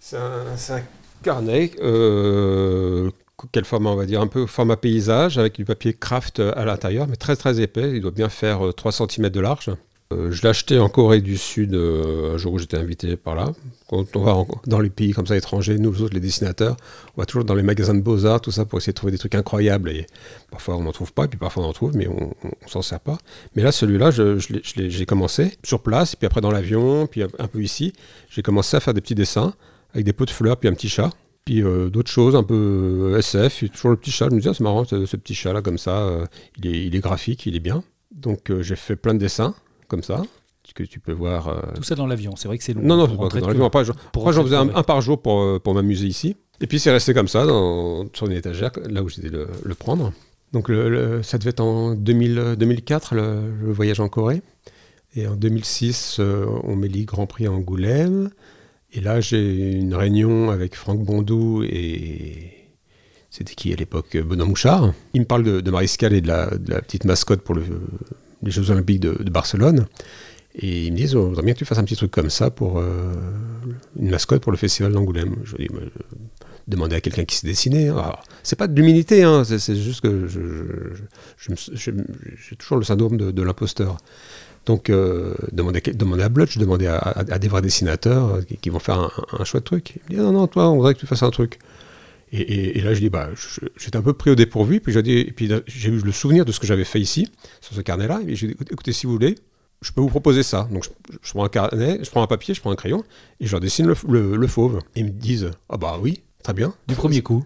[0.00, 0.82] c'est un, c'est un
[1.22, 1.70] carnet.
[1.82, 3.10] euh,
[3.52, 7.06] quel format on va dire Un peu format paysage avec du papier craft à l'intérieur,
[7.08, 7.92] mais très très épais.
[7.94, 9.70] Il doit bien faire euh, 3 cm de large.
[10.12, 13.34] Euh, je l'ai acheté en Corée du Sud euh, un jour où j'étais invité par
[13.34, 13.52] là.
[13.88, 16.76] Quand on va dans les pays comme ça étrangers, nous autres les dessinateurs,
[17.16, 19.18] on va toujours dans les magasins de beaux-arts, tout ça, pour essayer de trouver des
[19.18, 19.90] trucs incroyables.
[19.90, 20.06] Et
[20.50, 23.00] parfois on n'en trouve pas, puis parfois on en trouve, mais on, on s'en sert
[23.00, 23.18] pas.
[23.56, 27.62] Mais là, celui-là, j'ai commencé sur place, et puis après dans l'avion, puis un peu
[27.62, 27.94] ici.
[28.28, 29.54] J'ai commencé à faire des petits dessins
[29.94, 31.10] avec des pots de fleurs, puis un petit chat.
[31.46, 32.54] Puis euh, d'autres choses, un peu
[33.14, 34.26] euh, SF, toujours le petit chat.
[34.28, 36.26] Je me disais, ah, c'est marrant, ce, ce petit chat-là, comme ça, euh,
[36.58, 37.82] il, est, il est graphique, il est bien.
[38.12, 39.54] Donc euh, j'ai fait plein de dessins,
[39.88, 40.22] comme ça,
[40.74, 41.62] que tu peux voir.
[41.74, 42.34] Tout ça dans l'avion.
[42.36, 42.80] C'est vrai que c'est long.
[42.82, 43.66] non, non, pas dans l'avion.
[43.66, 46.36] Après, j'en faisais un, par jour pour, pour m'amuser ici.
[46.60, 49.74] Et puis c'est resté comme ça dans, sur une étagère, là où j'étais le, le
[49.74, 50.12] prendre.
[50.52, 54.40] Donc le, le- ça devait être en 2000, 2004, le, le voyage en Corée.
[55.16, 58.30] Et en 2006, euh, on m'élit Grand Prix à Angoulême.
[58.94, 62.52] Et là, j'ai une réunion avec Franck Bondou et
[63.28, 64.16] c'était qui à l'époque?
[64.16, 64.94] Benoît Mouchard.
[65.14, 66.46] Il me parle de, Mariscal et de la,
[66.80, 67.64] petite mascotte pour le-
[68.44, 69.86] les Jeux Olympiques de, Barcelone.
[70.54, 72.50] Et ils me disent, on voudrait bien que tu fasses un petit truc comme ça
[72.50, 73.12] pour euh,
[73.98, 75.34] une mascotte pour le festival d'Angoulême.
[75.42, 75.90] Je dis, mais, euh,
[76.68, 77.92] demandez à quelqu'un qui s'est dessiné.
[78.44, 80.28] C'est pas de l'humilité, hein, c'est, juste que
[81.36, 83.98] j'ai toujours le syndrome de l'imposteur.
[84.66, 89.10] Donc, euh, demandez, à quel- demandez à à, des vrais dessinateurs euh, qui, vont faire
[89.38, 89.94] un, chouette truc.
[90.08, 91.58] Il me dit, non, non, toi, on voudrait que tu fasses un truc.
[92.32, 93.28] Et, là, je dis, bah,
[93.76, 96.84] j'étais un peu pris au dépourvu, puis, j'ai eu le souvenir de ce que j'avais
[96.84, 99.36] fait ici, sur ce carnet-là, et j'ai dit, écoutez, écoutez, si vous voulez,
[99.82, 100.66] je peux vous proposer ça.
[100.72, 100.84] Donc,
[101.22, 103.04] je, prends un carnet, je prends un papier, je prends un crayon,
[103.38, 104.80] et je leur dessine le, le- le fauve.
[104.96, 106.72] Et ils me disent, ah bah oui, très bien.
[106.86, 107.44] Du premier coup.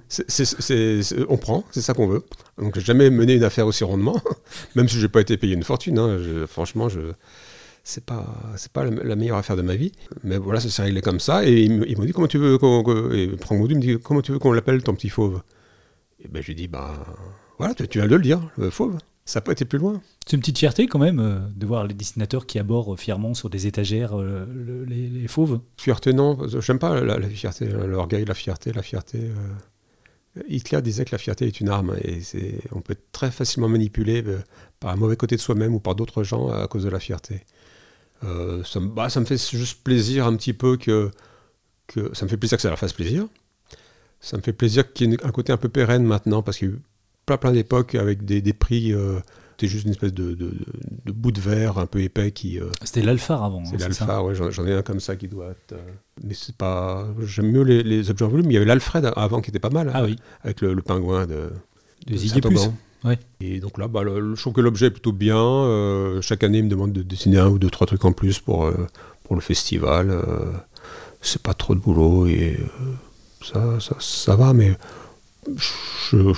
[1.30, 2.22] On prend, c'est ça qu'on veut.
[2.58, 4.20] Donc, j'ai jamais mené une affaire aussi rondement,
[4.74, 5.98] même si j'ai pas été payé une fortune.
[5.98, 6.18] hein.
[6.18, 7.00] Je- franchement, je
[7.84, 8.26] c'est pas
[8.56, 9.92] c'est pas la, meilleure affaire de ma vie.
[10.24, 11.46] Mais voilà, ça s'est réglé comme ça.
[11.46, 12.82] Et ils, ils m'ont dit comment tu veux qu'on
[13.12, 15.40] et Franck me dit comment tu veux qu'on l'appelle ton petit fauve?
[16.22, 16.90] Et ben j'ai dit ben
[17.58, 18.98] voilà, tu, tu viens de le dire, le fauve.
[19.28, 20.00] Ça n'a pas été plus loin.
[20.26, 23.50] C'est une petite fierté quand même euh, de voir les dessinateurs qui abordent fièrement sur
[23.50, 25.60] des étagères euh, le- les, les fauves.
[25.76, 26.38] Fierté, non.
[26.60, 29.18] J'aime pas la, la fierté, l'orgueil, la fierté, la fierté.
[29.20, 30.42] euh.
[30.48, 33.68] Hitler disait que la fierté est une arme et c'est, on peut être très facilement
[33.68, 34.38] manipulé euh,
[34.80, 37.44] par un mauvais côté de soi-même ou par d'autres gens à cause de la fierté.
[38.24, 41.10] Euh, ça, me, bah, ça me fait juste plaisir un petit peu que,
[41.86, 43.26] que ça me fait plaisir que ça leur fasse plaisir.
[44.20, 46.78] Ça me fait plaisir qu'il y ait un côté un peu pérenne maintenant parce eu
[47.28, 48.92] plein plein d'époques avec des, des prix.
[48.94, 49.18] Euh,
[49.52, 50.52] c'était juste une espèce de, de,
[51.04, 53.64] de bout de verre un peu épais qui, euh, C'était l'Alphar avant.
[53.64, 55.72] c'est hein, ça l'Alpha, ouais, j'en, ai un comme ça qui doit être.
[55.72, 55.90] euh,
[56.22, 57.06] mais c'est pas.
[57.24, 58.46] J'aime mieux les, les objets en volume.
[58.50, 61.26] Il y avait l'Alfred avant qui était pas mal, Ah oui, avec le, le pingouin
[61.26, 61.50] de,
[62.06, 62.58] de de.
[63.04, 63.18] Ouais.
[63.40, 65.36] Et donc là, bah, le- je trouve que l'objet est plutôt bien.
[65.36, 68.38] euh, chaque année, il me demande de dessiner un ou deux, trois trucs en plus
[68.38, 68.70] pour,
[69.24, 70.16] pour le festival.
[71.20, 72.58] c'est pas trop de boulot et
[73.42, 74.76] ça, ça, ça va, mais
[75.56, 76.32] je,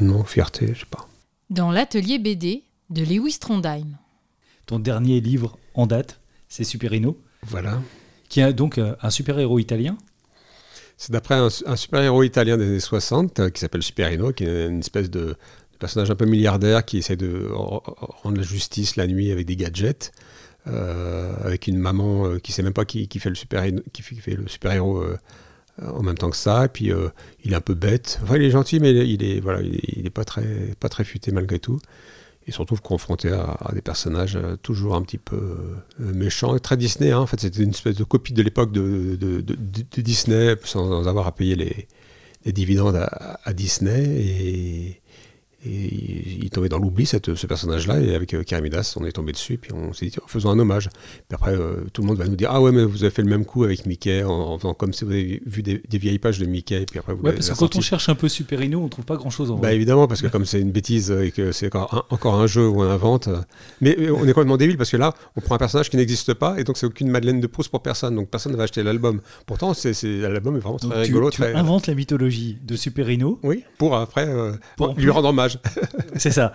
[0.00, 1.08] non, fierté, je sais pas.
[1.50, 3.96] Dans l'atelier BD de Lewis Trondheim.
[4.66, 7.80] Ton dernier livre en date, c'est Superino, Voilà.
[8.28, 9.96] qui est donc euh, un super-héros italien.
[10.96, 14.66] C'est d'après un, un super-héros italien des années 60 euh, qui s'appelle Superino, qui est
[14.68, 15.20] une espèce de,
[15.72, 19.56] de personnage un peu milliardaire qui essaie de rendre la justice la nuit avec des
[19.56, 20.12] gadgets,
[20.66, 24.02] euh, avec une maman euh, qui sait même pas qui, qui fait le super qui
[24.02, 25.18] fait, qui fait le super-héros euh,
[25.82, 26.66] en même temps que ça.
[26.66, 27.08] Et puis euh,
[27.44, 28.20] il est un peu bête.
[28.22, 31.32] Enfin, il est gentil, mais il est voilà, il est, pas très pas très futé
[31.32, 31.78] malgré tout.
[32.46, 36.60] Il se retrouve confronté à, des personnages euh, toujours un petit peu euh, méchants, et
[36.60, 37.10] très Disney.
[37.10, 37.20] hein.
[37.20, 39.16] En fait, c'était une espèce de copie de l'époque de,
[39.96, 41.88] Disney, sans, avoir à payer les,
[42.44, 44.04] les dividendes à, à Disney.
[44.04, 45.00] Et,
[45.66, 49.32] Et il tombait dans l'oubli, cette- ce personnage-là, et avec euh, Karamidas, on est tombé
[49.32, 50.88] dessus, puis on s'est dit, tiens, faisons un hommage.
[51.28, 53.22] Puis après, euh, tout le monde va nous dire, ah ouais, mais vous avez fait
[53.22, 55.98] le même coup avec Mickey, en, en faisant comme si vous avez vu des, des
[55.98, 58.14] vieilles pages de Mickey, et puis après vous Ouais, parce que quand on cherche un
[58.14, 59.76] peu Superino, on trouve pas grand chose en Bah vrai.
[59.76, 62.46] évidemment, parce que comme c'est une bêtise euh, et que c'est encore un, encore un
[62.46, 63.28] jeu où on invente.
[63.28, 63.38] euh,
[63.80, 66.58] Mais on est complètement débile parce que là, on prend un personnage qui n'existe pas
[66.60, 68.14] et donc c'est aucune Madeleine de Proust pour personne.
[68.16, 69.20] Donc personne ne va acheter l'album.
[69.46, 71.30] Pourtant, l'album est vraiment très tu, rigolo.
[71.30, 71.54] tu très...
[71.54, 75.53] inventes la mythologie de Superino, Oui, pour après euh, Pour lui rendre hommage.
[76.16, 76.52] c'est ça.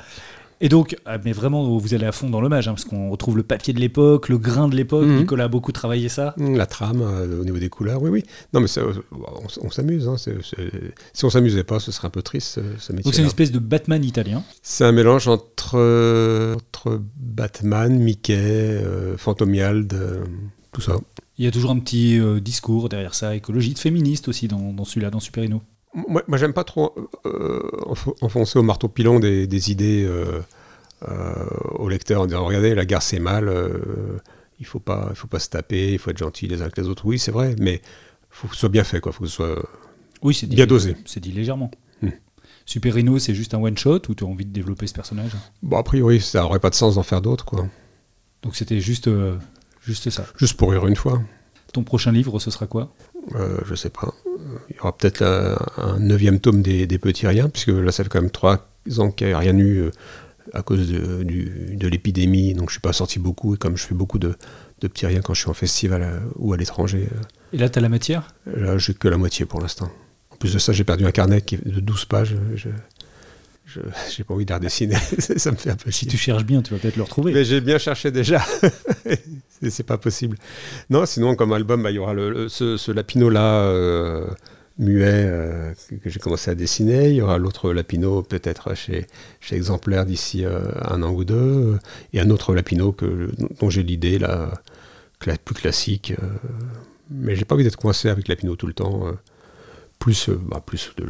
[0.61, 3.37] Et donc, ah, mais vraiment, vous allez à fond dans l'hommage, hein, parce qu'on retrouve
[3.37, 5.05] le papier de l'époque, le grain de l'époque.
[5.05, 5.19] Mhm.
[5.19, 6.35] Nicolas a beaucoup travaillé ça.
[6.37, 8.23] Hum, La trame euh, au niveau des couleurs, oui, oui.
[8.53, 8.93] Non, mais ça, euh,
[9.61, 10.09] on, s'amuse.
[10.09, 13.03] hein, Si on s'amusait pas, ce serait un peu triste ce, ce métier.
[13.05, 14.43] Donc c'est une espèce de Batman italien.
[14.61, 20.25] C'est un mélange entre, euh, entre Batman, Mickey, euh, Fantomiald, euh,
[20.73, 20.97] tout ça.
[21.37, 25.09] Il y a toujours un petit discours derrière ça, écologiste, féministe aussi dans, dans celui-là,
[25.09, 25.61] dans Superino.
[25.93, 26.93] Moi, moi, j'aime pas trop
[27.25, 30.39] euh, enfo- enfoncer au marteau pilon des, des idées euh,
[31.07, 34.17] euh, au lecteur en disant regardez la guerre c'est mal, euh,
[34.59, 36.77] il faut pas il faut pas se taper, il faut être gentil les uns avec
[36.77, 37.05] les autres.
[37.05, 37.81] Oui c'est vrai, mais
[38.29, 39.57] faut que ce soit bien fait quoi, faut que ce soit
[40.21, 40.95] Oui, c'est dit, Bien dosé.
[41.05, 41.71] C'est dit légèrement.
[42.03, 42.09] Hmm.
[42.65, 45.31] Superino, c'est juste un one-shot ou tu as envie de développer ce personnage?
[45.63, 47.67] Bon a priori ça aurait pas de sens d'en faire d'autres quoi.
[48.43, 49.37] Donc c'était juste, euh,
[49.81, 50.25] juste ça.
[50.37, 51.19] Juste pour rire une fois,
[51.73, 52.93] Ton prochain livre, ce sera quoi?
[53.35, 54.13] Euh, je sais pas.
[54.69, 55.23] Il y aura peut-être
[55.77, 58.67] un neuvième tome des, des petits riens puisque là ça fait quand même trois
[58.97, 59.91] ans qu'il n'y a rien eu euh,
[60.53, 64.17] à cause de, l'épidémie, donc je suis pas sorti beaucoup et comme je fais beaucoup
[64.17, 64.35] de,
[64.81, 67.07] de petits riens quand je suis en festival euh, ou à l'étranger.
[67.53, 68.33] Et là, tu as la matière?
[68.45, 69.91] Là, j'ai que la moitié pour l'instant.
[70.31, 72.35] En plus de ça, j'ai perdu un carnet qui est de 12 pages.
[72.55, 72.69] Je
[73.65, 73.81] je-
[74.15, 74.95] j'ai pas envie de redessiner.
[75.19, 77.33] ça me fait un peu Si tu cherches bien, tu vas peut-être le retrouver.
[77.33, 78.43] Mais j'ai bien cherché déjà.
[79.69, 80.37] c'est pas possible.
[80.89, 84.27] Non, sinon, comme album, bah, il y aura le, ce, Lapino-là, euh,
[84.77, 87.09] muet, euh, que, j'ai commencé à dessiner.
[87.09, 89.05] Il y aura l'autre Lapino, peut-être chez,
[89.39, 91.77] chez Exemplaire d'ici euh, un an ou deux.
[92.13, 93.29] Et un autre Lapino que,
[93.59, 94.51] dont j'ai l'idée, là,
[95.21, 96.13] cla- plus classique.
[97.09, 99.03] mais j'ai pas envie d'être coincé avec Lapino tout le temps.
[99.99, 101.05] plus, bah, plus de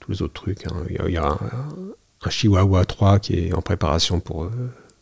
[0.00, 0.66] tous les autres trucs.
[0.66, 0.84] hein.
[0.90, 1.38] Il y a, un,
[2.24, 4.50] un Chihuahua 3 qui est en préparation pour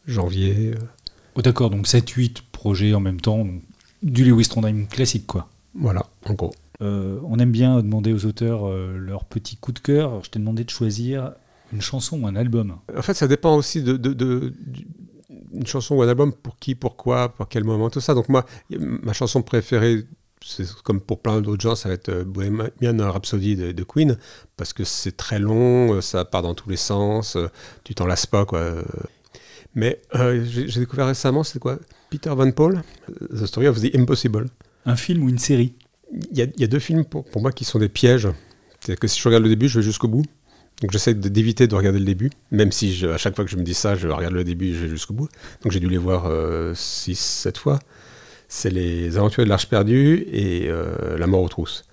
[0.07, 0.75] janvier.
[1.41, 3.39] Oh, D'accord, donc 7-8 projets en même temps.
[3.39, 3.63] donc
[4.03, 5.49] du Lewis Trondheim classique, quoi.
[5.75, 6.53] Voilà, en gros.
[6.83, 10.09] Euh, on aime bien demander aux auteurs euh, leur petit coup de cœur.
[10.09, 11.33] Alors, je t'ai demandé de choisir
[11.73, 12.77] une chanson ou un album.
[12.97, 14.87] En fait, ça dépend aussi de, de- de- du-
[15.53, 18.15] une chanson ou un album pour qui, pourquoi, pour quel moment, tout ça.
[18.15, 20.07] Donc moi, ma chanson préférée,
[20.43, 22.71] c'est comme pour plein d'autres gens, ça va être euh, Bohemian
[23.13, 24.17] Rhapsody de, de Queen,
[24.57, 27.37] parce que c'est très long, euh, ça part dans tous les sens,
[27.85, 28.77] tu t'en lasses pas, quoi.
[29.77, 29.81] Euh.
[29.81, 31.79] Mais euh, j'ai découvert récemment, c'est quoi?
[32.11, 32.83] Peter Van Paul,
[33.33, 34.47] The Story of the Impossible.
[34.87, 35.75] Un film ou une série?
[36.33, 38.29] Il y, a, il y a deux films pour, pour moi qui sont des pièges.
[38.81, 40.25] C'est-à-dire que si je regarde le début, je vais jusqu'au bout.
[40.81, 43.57] Donc j'essaie d'éviter de regarder le début, même si je- à chaque fois que je
[43.57, 45.29] me dis ça, je regarde le début et je vais jusqu'au bout.
[45.63, 46.27] Donc j'ai dû les voir
[46.75, 47.79] 6, 7 fois.
[48.49, 51.85] C'est Les Aventures de l'Arche perdue et euh, La mort aux trousses.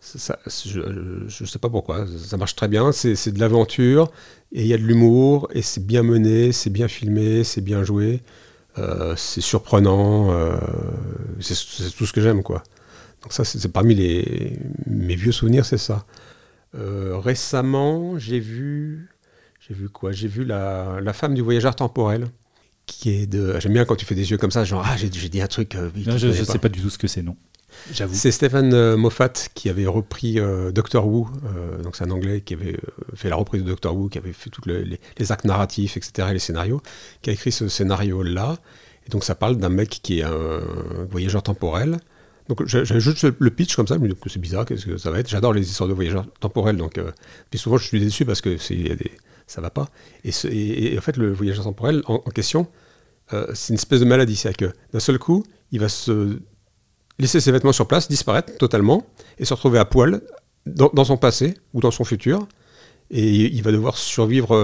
[0.00, 2.92] Ça, je ne sais pas pourquoi, ça marche très bien.
[2.92, 4.10] C'est de l'aventure
[4.52, 7.82] et il y a de l'humour et c'est bien mené, c'est bien filmé, c'est bien
[7.82, 8.22] joué,
[8.78, 10.30] euh, c'est surprenant.
[10.32, 10.56] euh,
[11.40, 11.54] c'est
[11.96, 12.62] tout ce que j'aime, quoi.
[13.22, 16.06] Donc ça, c'est parmi les, mes vieux souvenirs, c'est ça.
[16.76, 19.08] Euh, récemment, j'ai vu,
[19.66, 20.12] j'ai vu quoi?
[20.12, 22.28] J'ai vu la, la femme du voyageur temporel,
[22.86, 23.58] qui est de.
[23.58, 25.74] J'aime bien quand tu fais des yeux comme ça, genre ah j'ai dit un truc.
[25.74, 27.36] euh, Non, Je ne sais pas du tout ce que c'est, non.
[27.92, 32.40] C'est Stephen euh, Moffat qui avait repris euh, Doctor Who, euh, donc c'est un anglais
[32.40, 34.98] qui avait euh, fait la reprise de Doctor Who, qui avait fait tous les,
[35.30, 36.82] arcs narratifs, etc., et les scénarios,
[37.22, 38.58] qui a écrit ce scénario-là.
[39.06, 40.60] Et donc ça parle d'un mec qui est un
[41.10, 41.98] voyageur temporel.
[42.48, 45.10] Donc juste le pitch comme ça, je me dis que c'est bizarre, qu'est-ce que ça
[45.10, 45.28] va être?
[45.28, 46.98] J'adore les histoires de voyageurs temporels, donc
[47.50, 49.12] puis souvent je suis déçu parce que c'est y a des,
[49.46, 49.88] ça va pas.
[50.24, 52.66] Et, en fait le voyageur temporel en, question,
[53.30, 56.38] c'est une espèce de maladie, c'est-à-dire que d'un seul coup, il va se
[57.18, 59.06] laisser ses vêtements sur place, disparaître totalement,
[59.38, 60.20] et se retrouver à poil
[60.66, 62.46] dans, dans son passé ou dans son futur.
[63.10, 64.54] Et il va devoir survivre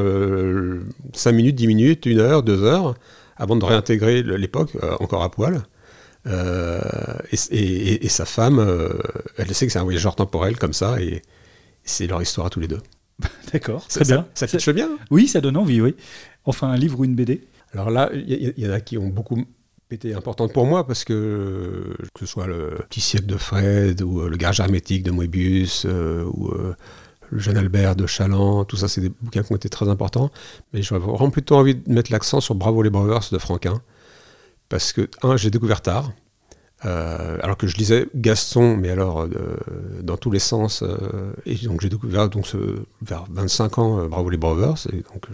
[1.14, 2.94] 5 minutes, 10 minutes, 1 heure, 2 heures,
[3.36, 5.62] avant de réintégrer l'époque, euh, encore à poil.
[6.26, 6.80] Euh,
[7.32, 8.88] et, et- et sa femme, euh,
[9.36, 11.22] elle sait que c'est un voyageur temporel comme ça, et
[11.84, 12.80] c'est leur histoire à tous les deux.
[13.52, 14.26] D'accord, Ça- très bien.
[14.34, 14.88] Ça, ça bien.
[14.92, 14.98] hein?
[15.10, 15.94] Oui, ça donne envie, oui.
[16.44, 18.98] Enfin, un livre ou une BD Alors là, il y, il y en a qui
[18.98, 19.44] ont beaucoup
[19.90, 24.20] été importantes pour moi parce que que ce soit le petit siècle de Fred ou
[24.20, 26.74] euh, le garage hermétique de Moebius euh, ou euh,
[27.30, 30.30] le jeune Albert de Chaland, tout ça, c'est des bouquins qui ont été très importants.
[30.72, 33.80] Mais j'aurais vraiment plutôt envie de mettre l'accent sur Bravo les Brothers de Franquin
[34.68, 36.12] parce que un, j'ai découvert tard.
[36.80, 39.26] Alors que je lisais Gaston, mais alors
[40.02, 40.84] dans tous les sens.
[41.46, 42.46] et donc j'ai découvert donc
[43.00, 44.86] vers 25 ans Bravo les Brothers.
[44.92, 45.26] Et donc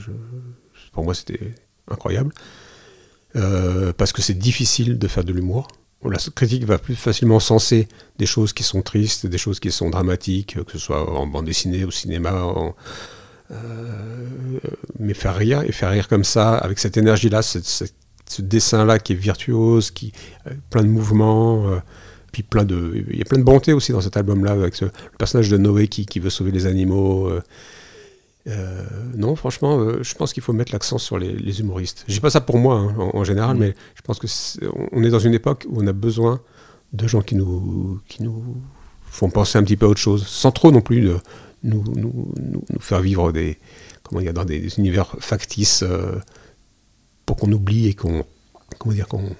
[0.92, 1.53] pour moi c'était
[1.88, 2.32] incroyable.
[3.37, 5.68] Euh, parce que c'est difficile de faire de l'humour.
[6.05, 7.87] La critique va plus facilement censer
[8.18, 11.45] des choses qui sont tristes, des choses qui sont dramatiques, que ce soit en bande
[11.45, 12.43] dessinée, au cinéma,
[13.51, 14.59] euh,
[14.99, 19.16] mais faire rire, et faire rire comme ça, avec cette énergie-là, ce dessin-là qui est
[19.16, 20.12] virtuose, qui
[20.47, 21.78] euh, plein de mouvements, euh,
[22.33, 24.91] puis plein de, il y a plein de bonté aussi dans cet album-là, avec le
[25.18, 27.28] personnage de Noé qui, veut sauver les animaux.
[27.28, 27.43] euh,
[28.49, 28.84] euh,
[29.16, 32.05] non, franchement, euh, je pense qu'il faut mettre l'accent sur les, les humoristes.
[32.09, 33.61] Je dis pas ça pour moi hein, en, en général, Mhm.
[33.61, 34.61] mais je pense que c'est-
[34.93, 36.41] on est dans une époque où on a besoin
[36.93, 38.57] de gens qui nous, qui nous
[39.05, 41.16] font penser un petit peu à autre chose, sans trop non plus de
[41.62, 43.59] nous, nous, nous- nous faire vivre des,
[44.03, 46.18] comment dire, dans des univers factices euh,
[47.26, 48.24] pour qu'on oublie et qu'on,
[48.78, 49.36] comment dire, qu'on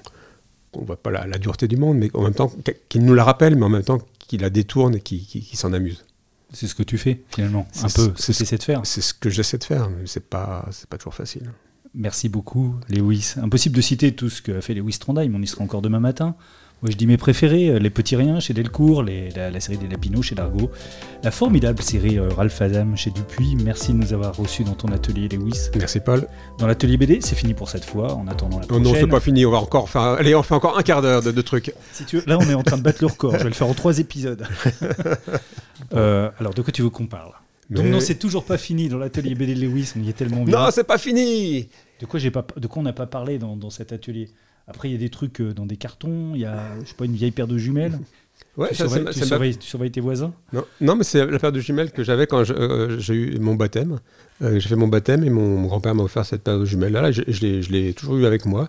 [0.75, 2.53] voit pas la, la dureté du monde, mais en même temps
[2.89, 6.05] qu'il nous la rappelle, mais en même temps qu'il la détourne et qu'il s'en amuse.
[6.53, 8.81] C'est ce que tu fais finalement, un peu, c'est- ce que tu essaies de faire.
[8.85, 11.51] C'est ce que j'essaie de faire, mais c'est pas, c'est pas toujours facile.
[11.95, 13.35] Merci beaucoup, Lewis.
[13.43, 16.37] Impossible de citer tout ce qu'a fait Lewis Trondheim, on y sera encore demain matin.
[16.83, 19.77] Moi, je dis mes préférés, euh, Les Petits Riens chez Delcourt, les- la, la série
[19.77, 20.71] des Lapinots chez Dargaud,
[21.23, 23.55] la formidable série euh, Ralph Adam chez Dupuis.
[23.63, 25.69] Merci de nous avoir reçus dans ton atelier, Lewis.
[25.77, 26.27] Merci Paul.
[26.59, 28.83] Dans l'atelier BD, c'est fini pour cette fois, en attendant la prochaine.
[28.83, 30.01] non, c'est pas fini, on va encore faire.
[30.03, 31.75] Allez, on fait encore un quart d'heure de, de trucs.
[31.93, 33.55] Si tu veux, là, on est en train de battre le record, je vais le
[33.55, 34.47] faire en trois épisodes.
[35.95, 37.33] Euh, alors, de quoi tu veux qu'on parle?
[37.71, 40.43] Donc, non, c'est toujours pas fini dans l'atelier BD de Lewis, on y est tellement
[40.45, 40.59] bien.
[40.59, 41.69] Non, c'est pas fini
[42.01, 44.29] De quoi, j'ai pas, de quoi on n'a pas parlé dans, dans cet atelier?
[44.71, 46.95] Après, il y a des trucs euh, dans des cartons, il y a, je sais
[46.95, 47.99] pas, une vieille paire de jumelles.
[48.57, 50.33] Ouais, tu, ça, surveilles, c'est- tu c'est ma- surveilles- tu surveilles tes voisins?
[50.53, 53.55] Non, non, mais c'est la paire de jumelles que j'avais quand euh, j'ai eu mon
[53.55, 54.01] baptême.
[54.43, 56.93] Euh, j'ai fait mon baptême et mon, mon grand-père m'a offert cette paire de jumelles.
[56.93, 58.67] Là, je, je l'ai- toujours eu avec moi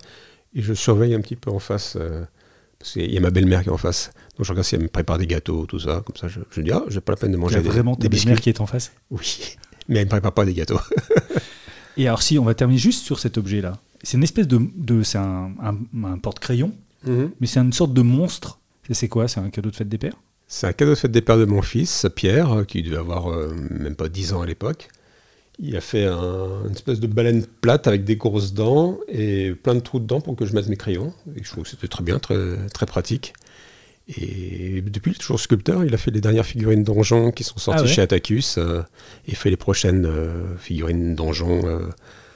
[0.53, 1.95] et je surveille un petit peu en face.
[1.99, 2.23] euh,
[2.79, 4.11] parce qu'il y a ma belle-mère qui est en face.
[4.37, 6.03] Donc je regarde si elle me prépare des gâteaux, tout ça.
[6.05, 8.07] Comme ça, je, je dis, ah, j'ai pas la peine de manger des, vraiment ta
[8.09, 8.91] belle-mère qui est en face?
[9.09, 9.55] Oui,
[9.87, 10.79] mais elle me prépare pas des gâteaux.
[11.97, 13.79] Et alors, si, on va terminer juste sur cet objet-là.
[14.03, 14.59] C'est une espèce de.
[14.75, 16.73] de c'est un, un- un porte-crayon,
[17.05, 18.59] mais c'est une sorte de monstre.
[18.89, 19.27] C'est- quoi?
[19.27, 20.15] C'est un cadeau de fête des pères?
[20.47, 23.53] C'est un cadeau de fête des pères de mon fils, Pierre, qui devait avoir euh,
[23.69, 24.89] même pas 10 ans à l'époque.
[25.59, 29.75] Il a fait un- une espèce de baleine plate avec des grosses dents et plein
[29.75, 31.13] de trous dedans pour que je mette mes crayons.
[31.37, 32.35] Et je trouve que c'était très bien, très,
[32.73, 33.33] très pratique.
[34.17, 35.85] Et depuis, il est toujours sculpteur.
[35.85, 37.93] Il a fait les dernières figurines donjons qui sont sorties Ah ouais?
[37.93, 38.81] chez Atacus euh,
[39.27, 41.79] et fait les prochaines euh, figurines donjons euh,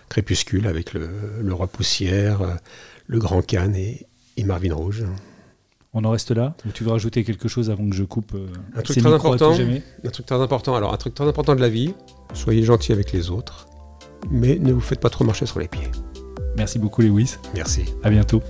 [0.10, 1.10] crépuscule avec le,
[1.41, 2.53] le roi poussière, euh,
[3.08, 4.06] le grand Khan et,
[4.38, 5.06] et Marvin Rouge.
[5.93, 8.47] On en reste là Ou tu veux rajouter quelque chose avant que je coupe euh,
[8.76, 9.53] Un truc très important.
[9.53, 10.76] Un truc très important.
[10.76, 11.93] Alors, un truc très important de la vie,
[12.34, 13.68] soyez gentil avec les autres,
[14.30, 15.89] mais ne vous faites pas trop marcher sur les pieds.
[16.58, 17.36] Merci beaucoup, Lewis.
[17.53, 17.86] Merci.
[18.03, 18.41] À bientôt.